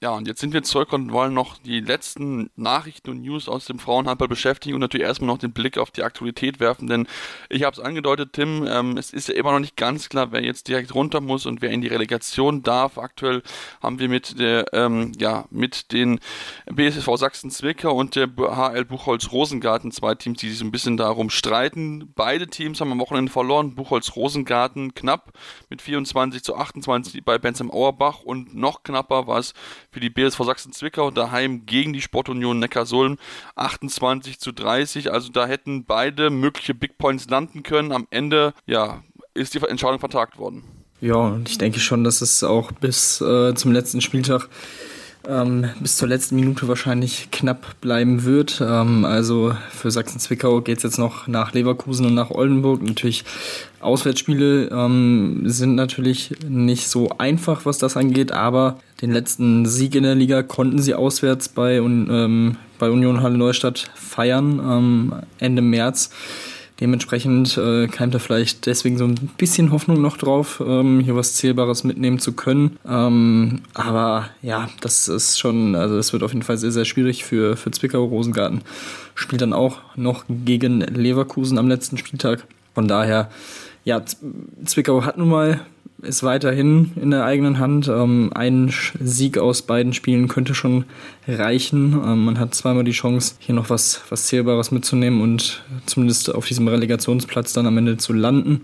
[0.00, 3.64] Ja, und jetzt sind wir zurück und wollen noch die letzten Nachrichten und News aus
[3.64, 7.08] dem Frauenhandball beschäftigen und natürlich erstmal noch den Blick auf die Aktualität werfen, denn
[7.48, 10.40] ich habe es angedeutet, Tim, ähm, es ist ja immer noch nicht ganz klar, wer
[10.40, 12.96] jetzt direkt runter muss und wer in die Relegation darf.
[12.96, 13.42] Aktuell
[13.82, 16.20] haben wir mit der, ähm, ja, mit den
[16.66, 22.12] BSV Sachsen-Zwickau und der HL Buchholz-Rosengarten zwei Teams, die sich ein bisschen darum streiten.
[22.14, 23.74] Beide Teams haben am Wochenende verloren.
[23.74, 25.32] Buchholz-Rosengarten knapp
[25.70, 29.54] mit 24 zu 28 bei Bensheim Auerbach und noch knapper war es
[29.90, 33.18] für die BSV Sachsen-Zwickau daheim gegen die Sportunion Neckarsulm
[33.56, 35.12] 28 zu 30.
[35.12, 37.92] Also da hätten beide mögliche Big Points landen können.
[37.92, 39.02] Am Ende, ja,
[39.34, 40.64] ist die Entscheidung vertagt worden.
[41.00, 44.48] Ja, und ich denke schon, dass es auch bis äh, zum letzten Spieltag
[45.28, 48.62] ähm, bis zur letzten Minute wahrscheinlich knapp bleiben wird.
[48.66, 52.82] Ähm, also für Sachsen-Zwickau geht es jetzt noch nach Leverkusen und nach Oldenburg.
[52.82, 53.24] Natürlich
[53.80, 60.02] Auswärtsspiele ähm, sind natürlich nicht so einfach, was das angeht, aber den letzten Sieg in
[60.02, 66.10] der Liga konnten sie auswärts bei, ähm, bei Union Halle Neustadt feiern ähm, Ende März.
[66.80, 71.34] Dementsprechend äh, keimt da vielleicht deswegen so ein bisschen Hoffnung noch drauf, ähm, hier was
[71.34, 72.78] Zählbares mitnehmen zu können.
[72.88, 77.24] Ähm, aber ja, das ist schon, also das wird auf jeden Fall sehr, sehr schwierig
[77.24, 78.04] für, für Zwickau.
[78.04, 78.62] Rosengarten
[79.16, 82.44] spielt dann auch noch gegen Leverkusen am letzten Spieltag.
[82.74, 83.28] Von daher,
[83.88, 84.02] ja,
[84.66, 85.60] Zwickau hat nun mal
[86.02, 87.88] ist weiterhin in der eigenen Hand.
[87.88, 90.84] Ähm, ein Sieg aus beiden Spielen könnte schon
[91.26, 91.94] reichen.
[91.94, 96.46] Ähm, man hat zweimal die Chance, hier noch was, was Zählbares mitzunehmen und zumindest auf
[96.46, 98.60] diesem Relegationsplatz dann am Ende zu landen.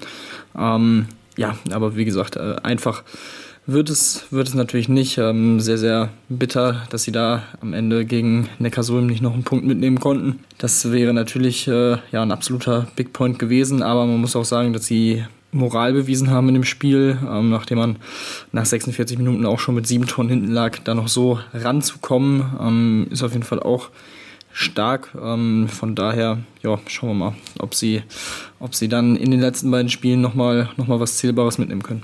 [0.56, 1.06] Ähm,
[1.36, 3.02] ja, aber wie gesagt, äh, einfach
[3.66, 5.18] wird es, wird es natürlich nicht.
[5.18, 9.64] Ähm, sehr, sehr bitter, dass sie da am Ende gegen Neckarsulm nicht noch einen Punkt
[9.64, 10.40] mitnehmen konnten.
[10.58, 14.72] Das wäre natürlich äh, ja, ein absoluter Big Point gewesen, aber man muss auch sagen,
[14.72, 17.96] dass sie Moral bewiesen haben in dem Spiel, ähm, nachdem man
[18.52, 23.06] nach 46 Minuten auch schon mit sieben Toren hinten lag, da noch so ranzukommen, ähm,
[23.10, 23.90] ist auf jeden Fall auch
[24.52, 25.14] stark.
[25.20, 28.02] Ähm, von daher, ja, schauen wir mal, ob sie,
[28.58, 32.02] ob sie dann in den letzten beiden Spielen nochmal noch mal was Zählbares mitnehmen können.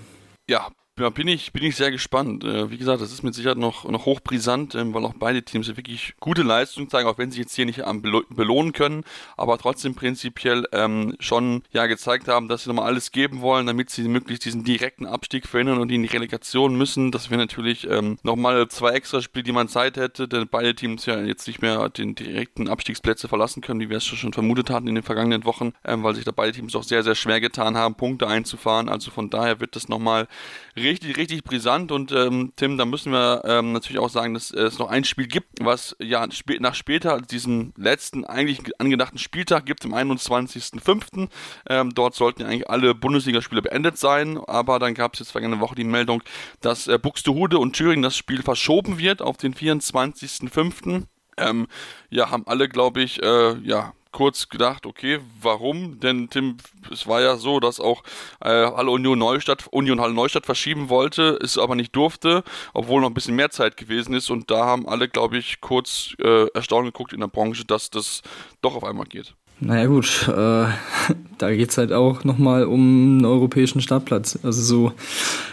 [0.48, 0.68] Ja,
[1.00, 2.44] ja, bin ich, bin ich sehr gespannt.
[2.44, 5.66] Äh, wie gesagt, das ist mit Sicherheit noch, noch hochbrisant, ähm, weil auch beide Teams
[5.68, 7.82] wirklich gute Leistungen zeigen, auch wenn sie jetzt hier nicht
[8.30, 9.04] belohnen können,
[9.36, 13.90] aber trotzdem prinzipiell ähm, schon ja gezeigt haben, dass sie nochmal alles geben wollen, damit
[13.90, 17.10] sie möglichst diesen direkten Abstieg verhindern und in die Relegation müssen.
[17.12, 21.06] Das wäre natürlich ähm, nochmal zwei extra Spiele, die man Zeit hätte, denn beide Teams
[21.06, 24.86] ja jetzt nicht mehr den direkten Abstiegsplätze verlassen können, wie wir es schon vermutet hatten
[24.86, 27.76] in den vergangenen Wochen, ähm, weil sich da beide Teams auch sehr, sehr schwer getan
[27.76, 28.88] haben, Punkte einzufahren.
[28.88, 30.28] Also von daher wird das nochmal
[30.76, 34.78] richtig, richtig brisant und ähm, Tim, da müssen wir ähm, natürlich auch sagen, dass es
[34.78, 36.26] noch ein Spiel gibt, was ja
[36.58, 41.28] nach später, diesem letzten eigentlich angedachten Spieltag gibt, am 21.05.
[41.68, 45.60] Ähm, dort sollten ja eigentlich alle Bundesligaspiele beendet sein, aber dann gab es jetzt vergangene
[45.60, 46.22] Woche die Meldung,
[46.60, 51.04] dass äh, Buxtehude und Thüringen das Spiel verschoben wird auf den 24.05.
[51.36, 51.66] Ähm,
[52.10, 56.00] ja, haben alle, glaube ich, äh, ja, kurz gedacht, okay, warum?
[56.00, 56.56] Denn Tim,
[56.90, 58.02] es war ja so, dass auch
[58.40, 62.42] äh, Halle Union Neustadt, Union Halle Neustadt verschieben wollte, es aber nicht durfte,
[62.74, 64.30] obwohl noch ein bisschen mehr Zeit gewesen ist.
[64.30, 68.22] Und da haben alle, glaube ich, kurz äh, erstaunt geguckt in der Branche, dass das
[68.62, 69.34] doch auf einmal geht.
[69.60, 70.32] Naja gut, äh,
[71.38, 74.38] da geht es halt auch nochmal um einen europäischen Startplatz.
[74.42, 74.92] Also so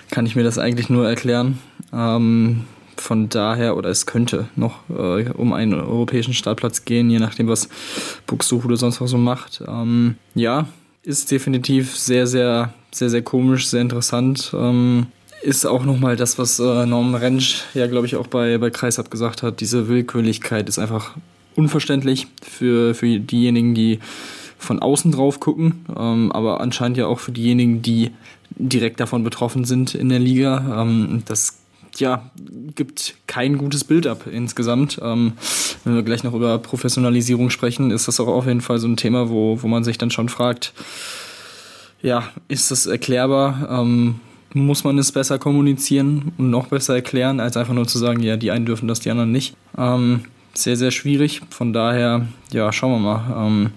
[0.10, 1.60] kann ich mir das eigentlich nur erklären.
[1.94, 2.66] Ähm,
[3.02, 7.70] von daher, oder es könnte noch äh, um einen europäischen Startplatz gehen, je nachdem, was
[8.26, 9.62] Buxtehude sonst noch so macht.
[9.68, 10.68] Ähm, ja,
[11.04, 14.52] ist definitiv sehr, sehr, sehr, sehr komisch, sehr interessant.
[14.54, 15.08] Ähm,
[15.42, 19.12] ist auch nochmal das, was äh, Norm Rentsch ja, glaube ich, auch bei, bei Kreisab
[19.12, 19.62] gesagt hat.
[19.62, 21.16] Diese Willkürlichkeit ist einfach
[21.56, 24.00] unverständlich für, für diejenigen, die
[24.58, 28.12] von außen drauf gucken, ähm, aber anscheinend ja auch für diejenigen, die
[28.50, 30.82] direkt davon betroffen sind in der Liga.
[30.82, 31.57] Ähm, das
[32.00, 32.30] ja,
[32.76, 35.00] gibt kein gutes Bild ab insgesamt.
[35.02, 35.34] Ähm,
[35.84, 38.98] wenn wir gleich noch über Professionalisierung sprechen, ist das auch auf jeden Fall so ein
[38.98, 40.74] Thema, wo, wo man sich dann schon fragt,
[42.02, 43.68] ja, ist das erklärbar?
[43.70, 44.20] Ähm,
[44.54, 48.38] muss man es besser kommunizieren und noch besser erklären, als einfach nur zu sagen, ja,
[48.38, 49.56] die einen dürfen das, die anderen nicht.
[49.78, 50.22] Ähm,
[50.54, 51.42] sehr, sehr schwierig.
[51.50, 53.70] Von daher, ja, schauen wir mal, ähm,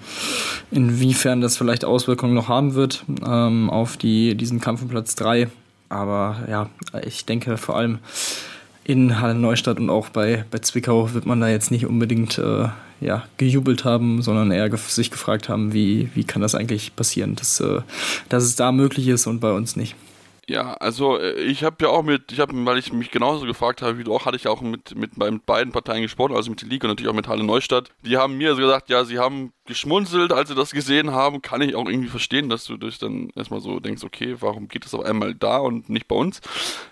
[0.70, 5.48] inwiefern das vielleicht Auswirkungen noch haben wird ähm, auf die, diesen Kampf um Platz 3.
[5.90, 6.70] Aber ja,
[7.04, 7.98] ich denke vor allem
[8.84, 12.68] in Halle Neustadt und auch bei, bei Zwickau wird man da jetzt nicht unbedingt äh,
[13.00, 17.34] ja, gejubelt haben, sondern eher gef sich gefragt haben, wie, wie kann das eigentlich passieren,
[17.36, 17.80] dass, äh,
[18.28, 19.94] dass es da möglich ist und bei uns nicht.
[20.50, 23.82] Ja, also äh, ich habe ja auch mit, ich habe, weil ich mich genauso gefragt
[23.82, 26.60] habe wie du auch, hatte ich auch mit, mit, mit beiden Parteien gesprochen, also mit
[26.60, 27.92] der Liga und natürlich auch mit Halle Neustadt.
[28.04, 31.40] Die haben mir gesagt, ja, sie haben geschmunzelt, als sie das gesehen haben.
[31.40, 34.84] Kann ich auch irgendwie verstehen, dass du dich dann erstmal so denkst, okay, warum geht
[34.84, 36.40] das auf einmal da und nicht bei uns?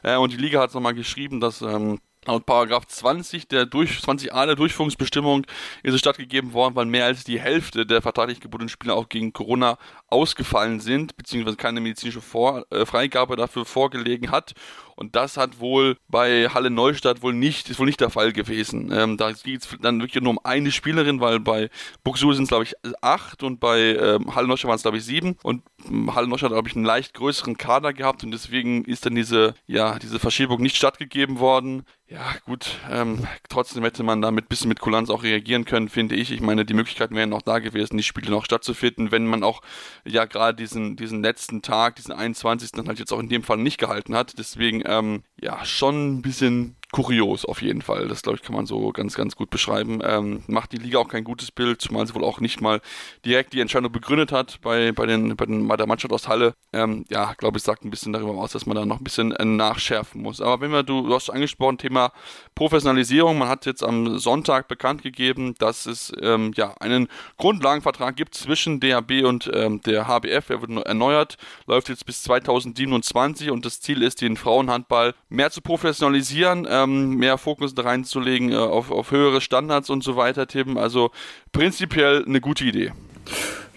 [0.04, 1.98] Äh, und die Liga hat nochmal geschrieben, dass ähm,
[2.28, 5.46] Laut Paragraph 20 der durch, 20a der Durchführungsbestimmung
[5.82, 9.32] ist es stattgegeben worden, weil mehr als die Hälfte der vertraglich gebundenen Spieler auch gegen
[9.32, 14.52] Corona ausgefallen sind, beziehungsweise keine medizinische Vor äh, Freigabe dafür vorgelegen hat.
[14.99, 18.90] Und das hat wohl bei Halle Neustadt wohl nicht, ist wohl nicht der Fall gewesen.
[18.92, 21.70] Ähm, da geht es dann wirklich nur um eine Spielerin, weil bei
[22.03, 25.05] Buxu sind es, glaube ich, acht und bei ähm, Halle Neustadt waren es, glaube ich,
[25.05, 25.36] sieben.
[25.44, 29.07] Und ähm, Halle Neustadt hat, glaube ich, einen leicht größeren Kader gehabt und deswegen ist
[29.07, 31.84] dann diese, ja, diese Verschiebung nicht stattgegeben worden.
[32.11, 35.90] Ja, gut, ähm, trotzdem hätte man da mit ein bisschen mit Kulanz auch reagieren können,
[35.90, 36.32] finde ich.
[36.32, 39.61] Ich meine, die Möglichkeiten wären noch da gewesen, die Spiele noch stattzufinden, wenn man auch
[40.07, 42.72] ja gerade diesen, diesen letzten Tag, diesen 21.
[42.72, 44.38] dann halt jetzt auch in dem Fall nicht gehalten hat.
[44.38, 48.09] Deswegen, ähm, ja, schon ein bisschen kurios auf jeden Fall.
[48.09, 50.01] Das, glaube ich, kann man so ganz, ganz gut beschreiben.
[50.03, 52.80] Ähm, macht die Liga auch kein gutes Bild, zumal sie wohl auch nicht mal
[53.24, 56.55] direkt die Entscheidung begründet hat bei, bei, den, bei, den, bei der Mannschaft aus Halle.
[56.72, 59.32] Ähm, ja, glaube ich, sagt ein bisschen darüber aus, dass man da noch ein bisschen
[59.32, 60.41] äh, nachschärfen muss.
[60.41, 62.12] Aber wenn wir, du, du hast angesprochen, Thema
[62.55, 63.39] Professionalisierung.
[63.39, 68.80] Man hat jetzt am Sonntag bekannt gegeben, dass es ähm, ja einen Grundlagenvertrag gibt zwischen
[68.80, 70.51] DHB und ähm, der HBF.
[70.51, 71.36] Er wird erneuert,
[71.66, 77.38] läuft jetzt bis 2027 und das Ziel ist, den Frauenhandball mehr zu professionalisieren ähm, mehr
[77.38, 80.76] Fokus reinzulegen äh, auf, auf höhere Standards und so weiter, Tim.
[80.76, 81.10] Also
[81.52, 82.92] prinzipiell eine gute Idee.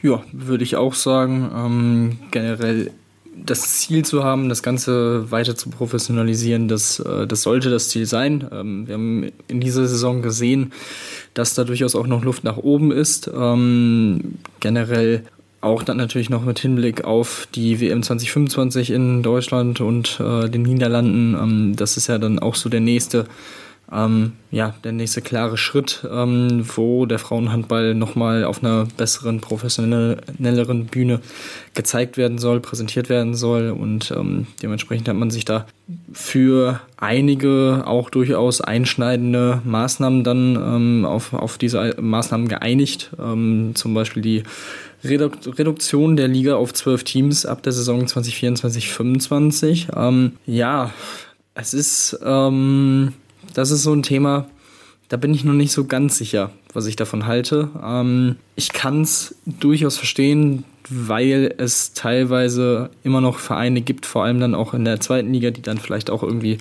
[0.01, 1.51] Ja, würde ich auch sagen.
[1.55, 2.91] Ähm, generell
[3.45, 8.05] das Ziel zu haben, das Ganze weiter zu professionalisieren, das, äh, das sollte das Ziel
[8.05, 8.47] sein.
[8.51, 10.73] Ähm, wir haben in dieser Saison gesehen,
[11.33, 13.29] dass da durchaus auch noch Luft nach oben ist.
[13.33, 15.23] Ähm, generell
[15.61, 20.63] auch dann natürlich noch mit Hinblick auf die WM 2025 in Deutschland und äh, den
[20.63, 21.35] Niederlanden.
[21.35, 23.25] Ähm, das ist ja dann auch so der nächste,
[23.91, 30.85] ähm, ja, der nächste klare Schritt, ähm, wo der Frauenhandball nochmal auf einer besseren, professionelleren
[30.87, 31.19] Bühne
[31.75, 33.69] gezeigt werden soll, präsentiert werden soll.
[33.69, 35.67] Und ähm, dementsprechend hat man sich da
[36.11, 43.11] für einige auch durchaus einschneidende Maßnahmen dann ähm, auf, auf diese Maßnahmen geeinigt.
[43.21, 44.43] Ähm, zum Beispiel die
[45.03, 49.95] Reduktion der Liga auf zwölf Teams ab der Saison 2024-25.
[49.95, 50.91] Ähm, ja,
[51.55, 53.13] es ist, ähm,
[53.53, 54.47] das ist so ein Thema,
[55.09, 57.69] da bin ich noch nicht so ganz sicher, was ich davon halte.
[57.83, 64.39] Ähm, ich kann es durchaus verstehen, weil es teilweise immer noch Vereine gibt, vor allem
[64.39, 66.59] dann auch in der zweiten Liga, die dann vielleicht auch irgendwie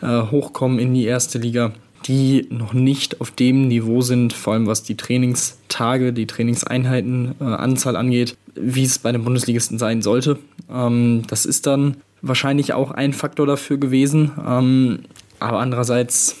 [0.00, 1.72] äh, hochkommen in die erste Liga
[2.06, 7.44] die noch nicht auf dem Niveau sind, vor allem was die Trainingstage, die Trainingseinheiten, äh,
[7.44, 10.38] Anzahl angeht, wie es bei den Bundesligisten sein sollte.
[10.70, 14.32] Ähm, das ist dann wahrscheinlich auch ein Faktor dafür gewesen.
[14.46, 15.00] Ähm,
[15.38, 16.36] aber andererseits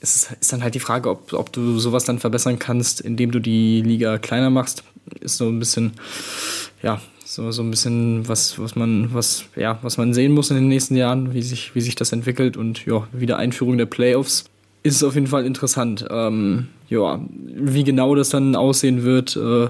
[0.00, 3.40] ist, ist dann halt die Frage, ob, ob du sowas dann verbessern kannst, indem du
[3.40, 4.84] die Liga kleiner machst.
[5.20, 5.92] Ist so ein bisschen,
[6.82, 10.56] ja, so, so ein bisschen was, was man, was, ja, was man sehen muss in
[10.56, 14.44] den nächsten Jahren, wie sich, wie sich das entwickelt und ja, wieder Einführung der Playoffs
[14.82, 16.04] ist es auf jeden Fall interessant.
[16.10, 19.68] Ähm, ja, wie genau das dann aussehen wird, äh,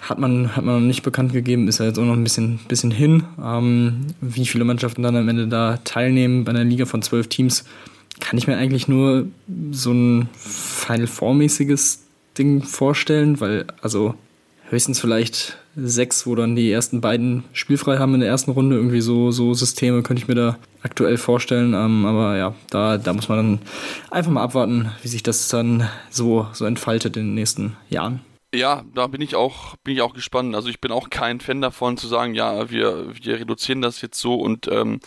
[0.00, 2.60] hat man, hat man noch nicht bekannt gegeben, ist ja jetzt auch noch ein bisschen,
[2.68, 3.24] bisschen hin.
[3.42, 7.64] Ähm, wie viele Mannschaften dann am Ende da teilnehmen bei einer Liga von zwölf Teams,
[8.20, 9.26] kann ich mir eigentlich nur
[9.72, 12.04] so ein Final Four-mäßiges
[12.38, 14.14] Ding vorstellen, weil also
[14.70, 18.76] höchstens vielleicht sechs, wo dann die ersten beiden spielfrei haben in der ersten Runde.
[18.76, 21.74] Irgendwie so, so Systeme könnte ich mir da aktuell vorstellen.
[21.74, 23.58] Ähm, aber ja, da, da muss man dann
[24.10, 28.20] einfach mal abwarten, wie sich das dann so, so entfaltet in den nächsten Jahren.
[28.54, 30.54] Ja, da bin ich auch, bin ich auch gespannt.
[30.54, 34.20] Also ich bin auch kein Fan davon zu sagen, ja, wir, wir reduzieren das jetzt
[34.20, 35.00] so und ähm,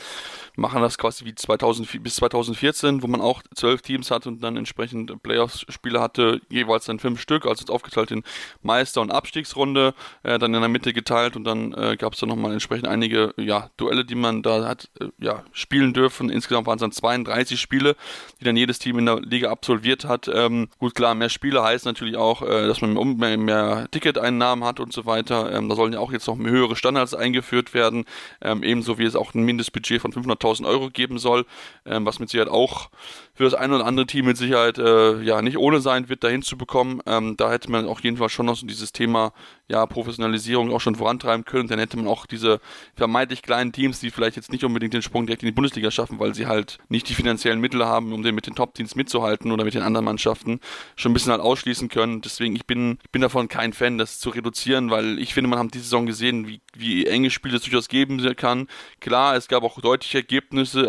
[0.57, 4.57] machen das quasi wie 2000, bis 2014, wo man auch zwölf Teams hatte und dann
[4.57, 8.23] entsprechend Playoffs-Spiele hatte, jeweils dann fünf Stück, also jetzt aufgeteilt in
[8.63, 9.93] Meister- und Abstiegsrunde,
[10.23, 13.33] äh, dann in der Mitte geteilt und dann äh, gab es dann nochmal entsprechend einige
[13.37, 16.29] ja, Duelle, die man da hat äh, ja, spielen dürfen.
[16.31, 17.95] Insgesamt waren es dann 32 Spiele,
[18.41, 20.27] die dann jedes Team in der Liga absolviert hat.
[20.33, 24.79] Ähm, gut, klar, mehr Spiele heißt natürlich auch, äh, dass man mehr, mehr Ticketeinnahmen hat
[24.79, 25.53] und so weiter.
[25.53, 28.05] Ähm, da sollen ja auch jetzt noch höhere Standards eingeführt werden,
[28.41, 31.45] ähm, ebenso wie es auch ein Mindestbudget von 500.000 100.000 Euro geben soll,
[31.85, 32.89] ähm, was mit Sicherheit auch
[33.33, 36.41] für das ein oder andere Team mit Sicherheit äh, ja nicht ohne sein wird, dahin
[36.41, 37.01] zu bekommen.
[37.05, 39.31] Ähm, da hätte man auf jeden Fall schon noch so dieses Thema
[39.67, 41.67] ja, Professionalisierung auch schon vorantreiben können.
[41.67, 42.59] Dann hätte man auch diese
[42.95, 46.19] vermeintlich kleinen Teams, die vielleicht jetzt nicht unbedingt den Sprung direkt in die Bundesliga schaffen,
[46.19, 49.65] weil sie halt nicht die finanziellen Mittel haben, um den mit den Top-Teams mitzuhalten oder
[49.65, 50.59] mit den anderen Mannschaften,
[50.95, 52.21] schon ein bisschen halt ausschließen können.
[52.21, 55.59] Deswegen, ich bin, ich bin davon kein Fan, das zu reduzieren, weil ich finde, man
[55.59, 58.67] hat diese Saison gesehen, wie, wie enge Spiele es durchaus geben kann.
[58.99, 60.36] Klar, es gab auch deutliche Ergebnisse,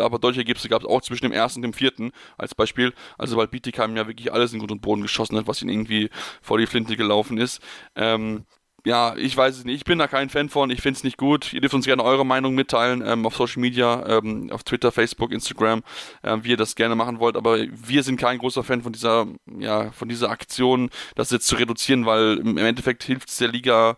[0.03, 2.93] aber deutliche Ergebnisse gab es auch zwischen dem ersten und dem vierten als Beispiel.
[3.17, 6.09] Also weil Bietigheim ja wirklich alles in Grund und Boden geschossen hat, was ihnen irgendwie
[6.41, 7.61] vor die Flinte gelaufen ist.
[7.95, 8.45] Ähm,
[8.85, 9.75] ja, ich weiß es nicht.
[9.75, 10.69] Ich bin da kein Fan von.
[10.69, 11.53] Ich finde es nicht gut.
[11.53, 15.31] Ihr dürft uns gerne eure Meinung mitteilen ähm, auf Social Media, ähm, auf Twitter, Facebook,
[15.31, 15.83] Instagram,
[16.23, 17.35] äh, wie ihr das gerne machen wollt.
[17.35, 19.27] Aber wir sind kein großer Fan von dieser,
[19.59, 23.97] ja, von dieser Aktion, das jetzt zu reduzieren, weil im Endeffekt hilft es der Liga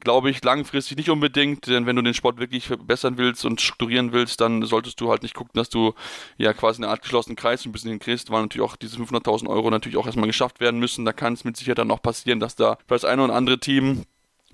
[0.00, 4.12] glaube ich, langfristig nicht unbedingt, denn wenn du den Sport wirklich verbessern willst und strukturieren
[4.12, 5.94] willst, dann solltest du halt nicht gucken, dass du
[6.36, 9.70] ja quasi eine Art geschlossenen Kreis ein bisschen hinkriegst, weil natürlich auch diese 500.000 Euro
[9.70, 11.04] natürlich auch erstmal geschafft werden müssen.
[11.04, 13.58] Da kann es mit Sicherheit dann auch passieren, dass da für das eine oder andere
[13.58, 14.04] Team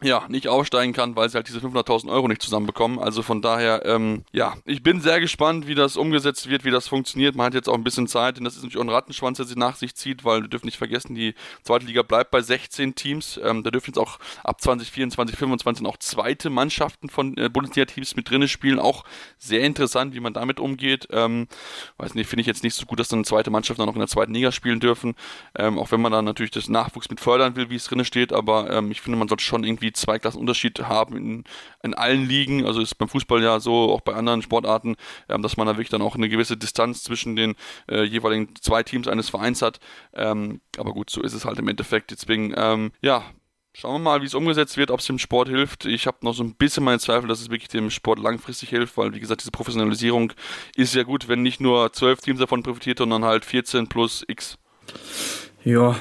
[0.03, 2.99] ja, nicht aufsteigen kann, weil sie halt diese 500.000 Euro nicht zusammenbekommen.
[2.99, 6.89] Also von daher, ähm, ja, ich bin sehr gespannt, wie das umgesetzt wird, wie das
[6.89, 7.37] funktioniert.
[7.37, 9.47] Man hat jetzt auch ein bisschen Zeit, denn das ist natürlich auch ein Rattenschwanz, der
[9.47, 12.95] sie nach sich zieht, weil wir dürfen nicht vergessen, die zweite Liga bleibt bei 16
[12.97, 13.41] Teams.
[13.43, 18.29] Ähm, da dürfen jetzt auch ab 2024, 2025 auch zweite Mannschaften von äh, Bundesliga-Teams mit
[18.29, 18.81] drinnen spielen.
[18.81, 19.05] Auch
[19.39, 21.09] sehr interessant, wie man damit umgeht.
[21.13, 21.47] Ähm,
[21.97, 24.01] weiß nicht, finde ich jetzt nicht so gut, dass dann zweite Mannschaften dann auch in
[24.01, 25.15] der zweiten Liga spielen dürfen.
[25.57, 28.33] Ähm, auch wenn man dann natürlich das Nachwuchs mit fördern will, wie es drinnen steht.
[28.33, 31.45] Aber ähm, ich finde, man sollte schon irgendwie zwei Klassen Unterschied haben in,
[31.83, 32.67] in allen Ligen.
[32.67, 34.97] Also ist beim Fußball ja so, auch bei anderen Sportarten,
[35.29, 37.55] ähm, dass man da wirklich dann auch eine gewisse Distanz zwischen den
[37.89, 39.81] äh, jeweiligen zwei Teams eines Vereins hat.
[40.15, 42.11] Ähm, aber gut, so ist es halt im Endeffekt.
[42.11, 43.25] Deswegen, ähm, ja,
[43.77, 45.85] Schauen wir mal, wie es umgesetzt wird, ob es dem Sport hilft.
[45.85, 48.97] Ich habe noch so ein bisschen meine Zweifel, dass es wirklich dem Sport langfristig hilft,
[48.97, 50.33] weil, wie gesagt, diese Professionalisierung
[50.77, 54.59] ist ja gut, wenn nicht nur zwölf Teams davon profitiert, sondern halt 14 plus X.
[55.65, 55.97] Ja,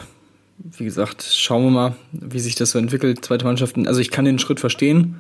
[0.58, 3.24] wie gesagt, schauen wir mal, wie sich das so entwickelt.
[3.26, 5.16] Zweite Mannschaften, also ich kann den Schritt verstehen.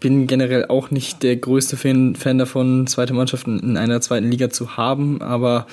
[0.00, 4.50] Bin generell auch nicht der größte Fan, Fan davon, zweite Mannschaften in einer zweiten Liga
[4.50, 5.66] zu haben, aber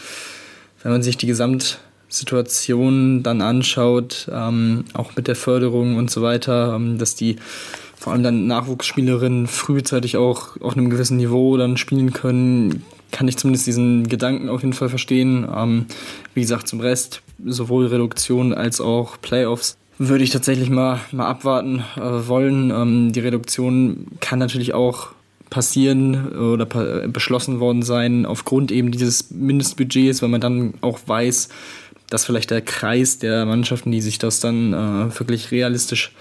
[0.84, 6.76] wenn man sich die Gesamtsituation dann anschaut, ähm, auch mit der Förderung und so weiter,
[6.76, 7.38] ähm, dass die
[7.96, 13.38] vor allem dann Nachwuchsspielerinnen frühzeitig auch auf einem gewissen Niveau dann spielen können, kann ich
[13.38, 15.48] zumindest diesen Gedanken auf jeden Fall verstehen.
[15.56, 15.86] Ähm,
[16.34, 21.84] wie gesagt, zum Rest, sowohl Reduktion als auch Playoffs, würde ich tatsächlich mal, mal abwarten
[21.96, 22.72] äh, wollen.
[22.72, 25.10] Ähm, die Reduktion kann natürlich auch
[25.50, 31.50] passieren oder beschlossen worden sein aufgrund eben dieses Mindestbudgets, weil man dann auch weiß,
[32.10, 36.14] dass vielleicht der Kreis der Mannschaften, die sich das dann äh, wirklich realistisch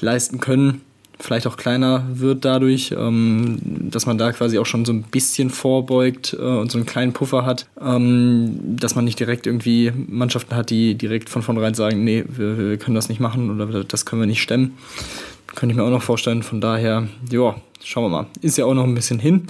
[0.00, 0.82] leisten können,
[1.18, 5.50] vielleicht auch kleiner wird dadurch, ähm, dass man da quasi auch schon so ein bisschen
[5.50, 10.54] vorbeugt äh, und so einen kleinen Puffer hat, ähm, dass man nicht direkt irgendwie Mannschaften
[10.54, 14.04] hat, die direkt von vornherein sagen, nee, wir, wir können das nicht machen oder das
[14.04, 14.76] können wir nicht stemmen.
[15.54, 16.42] Könnte ich mir auch noch vorstellen.
[16.42, 18.26] Von daher, ja, schauen wir mal.
[18.42, 19.46] Ist ja auch noch ein bisschen hin,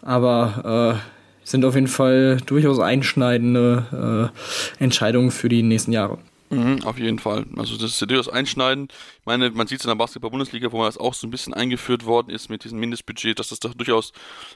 [0.00, 4.30] aber äh, sind auf jeden Fall durchaus einschneidende
[4.78, 6.18] äh, Entscheidungen für die nächsten Jahre.
[6.52, 7.46] Mhm, auf jeden Fall.
[7.56, 8.92] Also das ist durchaus einschneidend.
[9.20, 12.04] Ich meine, man sieht es in der Basketball-Bundesliga, wo das auch so ein bisschen eingeführt
[12.04, 14.12] worden ist mit diesem Mindestbudget, dass das doch durchaus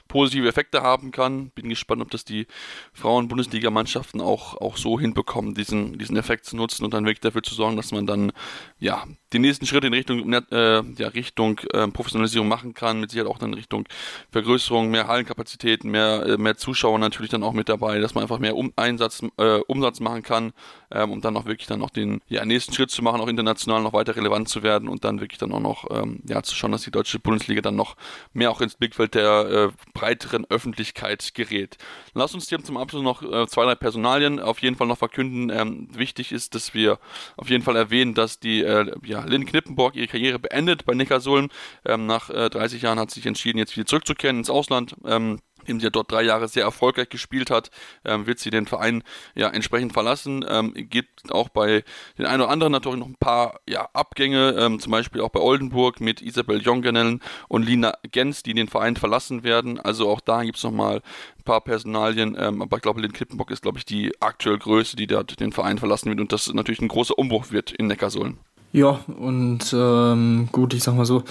[0.07, 1.49] positive Effekte haben kann.
[1.49, 2.45] Bin gespannt, ob das die
[2.93, 7.55] Frauen-Bundesliga-Mannschaften auch, auch so hinbekommen, diesen, diesen Effekt zu nutzen und dann wirklich dafür zu
[7.55, 8.31] sorgen, dass man dann
[8.77, 13.29] ja die nächsten Schritte in Richtung, äh, ja, Richtung äh, Professionalisierung machen kann, mit Sicherheit
[13.29, 13.87] auch dann in Richtung
[14.31, 18.39] Vergrößerung, mehr Hallenkapazitäten, mehr, äh, mehr Zuschauer natürlich dann auch mit dabei, dass man einfach
[18.39, 20.53] mehr um Einsatz, äh, Umsatz machen kann,
[20.91, 23.81] ähm, um dann auch wirklich dann noch den ja, nächsten Schritt zu machen, auch international
[23.81, 26.71] noch weiter relevant zu werden und dann wirklich dann auch noch ähm, ja, zu schauen,
[26.71, 27.95] dass die deutsche Bundesliga dann noch
[28.33, 31.77] mehr auch ins Blickfeld der äh, breiteren Öffentlichkeit gerät.
[32.13, 35.49] Lass uns hier zum Abschluss noch äh, zwei, drei Personalien auf jeden Fall noch verkünden.
[35.49, 36.99] Ähm, wichtig ist, dass wir
[37.35, 41.49] auf jeden Fall erwähnen, dass die äh, ja, Lynn Knippenborg ihre Karriere beendet bei Neckarsulm.
[41.85, 44.95] Ähm, nach äh, 30 Jahren hat sie sich entschieden, jetzt wieder zurückzukehren ins Ausland.
[45.05, 47.71] Ähm, nachdem sie ja dort drei Jahre sehr erfolgreich gespielt hat,
[48.05, 49.03] ähm, wird sie den Verein
[49.35, 50.45] ja entsprechend verlassen.
[50.47, 51.83] Ähm, gibt auch bei
[52.17, 55.41] den einen oder anderen natürlich noch ein paar ja, Abgänge, ähm, zum Beispiel auch bei
[55.41, 59.79] Oldenburg mit Isabel Jongenellen und Lina Gens, die den Verein verlassen werden.
[59.79, 61.01] Also auch da gibt es nochmal
[61.37, 64.95] ein paar Personalien, ähm, aber ich glaube, Lynn Klippenbock ist, glaube ich, die aktuell Größte,
[64.95, 68.39] die dort den Verein verlassen wird und das natürlich ein großer Umbruch wird in Neckarsulm.
[68.71, 71.23] Ja, und ähm, gut, ich sag mal so,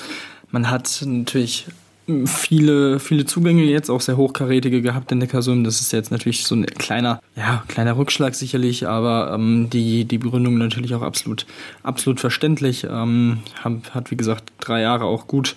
[0.50, 1.66] man hat natürlich
[2.26, 5.64] viele, viele Zugänge jetzt, auch sehr hochkarätige gehabt in Neckarsulm.
[5.64, 10.18] Das ist jetzt natürlich so ein kleiner, ja, kleiner Rückschlag sicherlich, aber ähm, die, die
[10.18, 11.46] Begründung natürlich auch absolut,
[11.82, 12.86] absolut verständlich.
[12.88, 15.56] Ähm, hat, hat, wie gesagt, drei Jahre auch gut,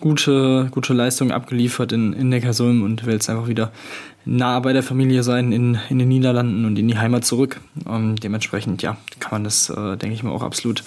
[0.00, 3.70] gute, gute Leistung abgeliefert in, in Neckarsulm und will jetzt einfach wieder
[4.26, 7.60] nah bei der Familie sein in, in den Niederlanden und in die Heimat zurück.
[7.88, 10.82] Ähm, dementsprechend, ja, kann man das, äh, denke ich mal, auch absolut,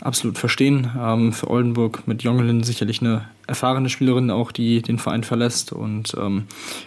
[0.00, 0.90] absolut verstehen.
[0.98, 5.72] Ähm, für Oldenburg mit Jongelin sicherlich eine erfahrene Spielerin auch, die den Verein verlässt.
[5.72, 6.44] Und ähm,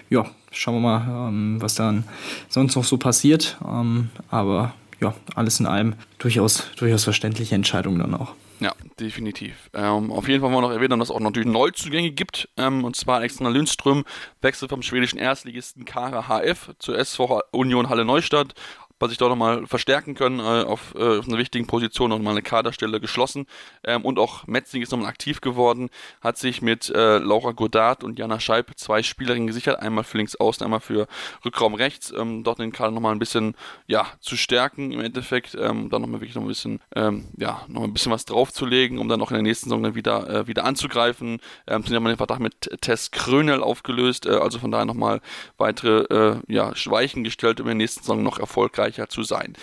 [0.10, 2.06] ja, schauen wir mal, ähm, was dann
[2.50, 3.58] sonst noch so passiert.
[3.68, 8.34] Ähm, aber ja, alles in allem durchaus, durchaus verständliche Entscheidung dann auch.
[8.60, 9.70] Ja, definitiv.
[9.74, 12.50] Ähm, auf jeden Fall wollen wir noch erwähnen, dass es auch natürlich Neuzugänge gibt.
[12.58, 14.04] Ähm, und zwar Alexander Lindström
[14.42, 18.56] wechselt vom schwedischen Erstligisten Kara HF zur SV Union Halle Neustadt.
[19.00, 22.42] Was sich dort nochmal verstärken können äh, auf, äh, auf einer wichtigen Position, nochmal eine
[22.42, 23.46] Kaderstelle geschlossen.
[23.84, 25.90] Ähm, und auch Metzing ist nochmal aktiv geworden,
[26.22, 30.36] hat sich mit äh, Laura Godard und Jana Scheib zwei Spielerinnen gesichert, einmal für links
[30.36, 31.08] außen, einmal für
[31.46, 35.90] Rückraum rechts, ähm, dort den Kader nochmal ein bisschen ja, zu stärken im Endeffekt, ähm,
[35.90, 39.22] dann nochmal wirklich noch ein bisschen, ähm, ja, noch ein bisschen was draufzulegen, um dann
[39.22, 41.40] auch in der nächsten Saison dann wieder, äh, wieder anzugreifen.
[41.68, 45.22] Ähm, sind ja mal den Vertrag mit Tess Krönel aufgelöst, äh, also von daher nochmal
[45.58, 48.40] weitere äh, ja, Weichen gestellt, um in der nächsten Saison noch
[48.88, 49.54] erfolgreicher zu sein.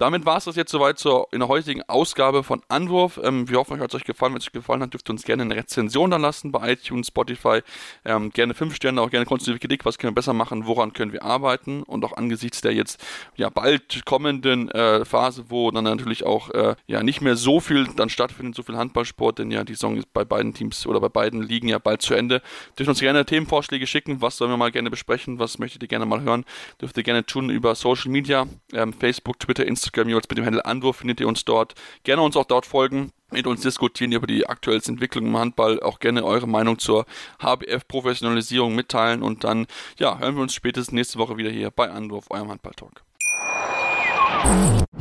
[0.00, 3.20] Damit war es das jetzt soweit zur, in der heutigen Ausgabe von Anwurf.
[3.22, 4.32] Ähm, wir hoffen, euch hat es euch gefallen.
[4.32, 7.08] Wenn es euch gefallen hat, dürft ihr uns gerne eine Rezension da lassen bei iTunes,
[7.08, 7.60] Spotify.
[8.06, 9.84] Ähm, gerne fünf Sterne, auch gerne konstruktive Kritik.
[9.84, 10.64] Was können wir besser machen?
[10.64, 11.82] Woran können wir arbeiten?
[11.82, 13.04] Und auch angesichts der jetzt
[13.36, 17.86] ja bald kommenden äh, Phase, wo dann natürlich auch äh, ja nicht mehr so viel
[17.94, 21.10] dann stattfindet, so viel Handballsport, denn ja die Saison ist bei beiden Teams oder bei
[21.10, 22.40] beiden Ligen ja bald zu Ende.
[22.78, 24.22] Dürft uns gerne Themenvorschläge schicken.
[24.22, 25.38] Was sollen wir mal gerne besprechen?
[25.38, 26.46] Was möchtet ihr gerne mal hören?
[26.80, 29.89] Dürft ihr gerne tun über Social Media, ähm, Facebook, Twitter, Instagram.
[29.90, 31.74] Instagram jeweils mit dem Handel Anwurf findet ihr uns dort.
[32.04, 36.00] Gerne uns auch dort folgen mit uns diskutieren über die aktuellsten Entwicklungen im Handball, auch
[36.00, 37.06] gerne eure Meinung zur
[37.40, 39.66] HBF-Professionalisierung mitteilen und dann
[39.98, 43.02] ja, hören wir uns spätestens nächste Woche wieder hier bei Anwurf, eurem Handball-Talk.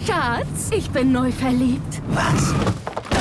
[0.05, 2.01] Schatz, ich bin neu verliebt.
[2.09, 2.53] Was?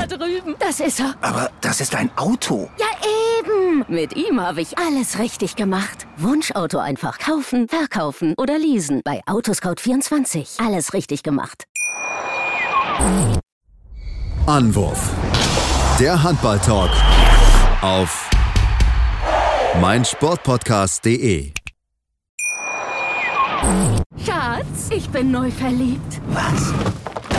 [0.09, 0.57] Drüben.
[0.59, 1.15] Das ist er.
[1.21, 2.69] Aber das ist ein Auto.
[2.79, 2.87] Ja,
[3.39, 3.85] eben.
[3.89, 6.07] Mit ihm habe ich alles richtig gemacht.
[6.17, 9.03] Wunschauto einfach kaufen, verkaufen oder leasen.
[9.05, 10.65] Bei Autoscout24.
[10.65, 11.65] Alles richtig gemacht.
[14.47, 15.11] Anwurf.
[16.01, 16.91] Der Handball-Talk
[17.83, 18.31] auf
[19.81, 21.53] meinsportpodcast.de.
[24.25, 26.21] Schatz, ich bin neu verliebt.
[26.29, 26.73] Was?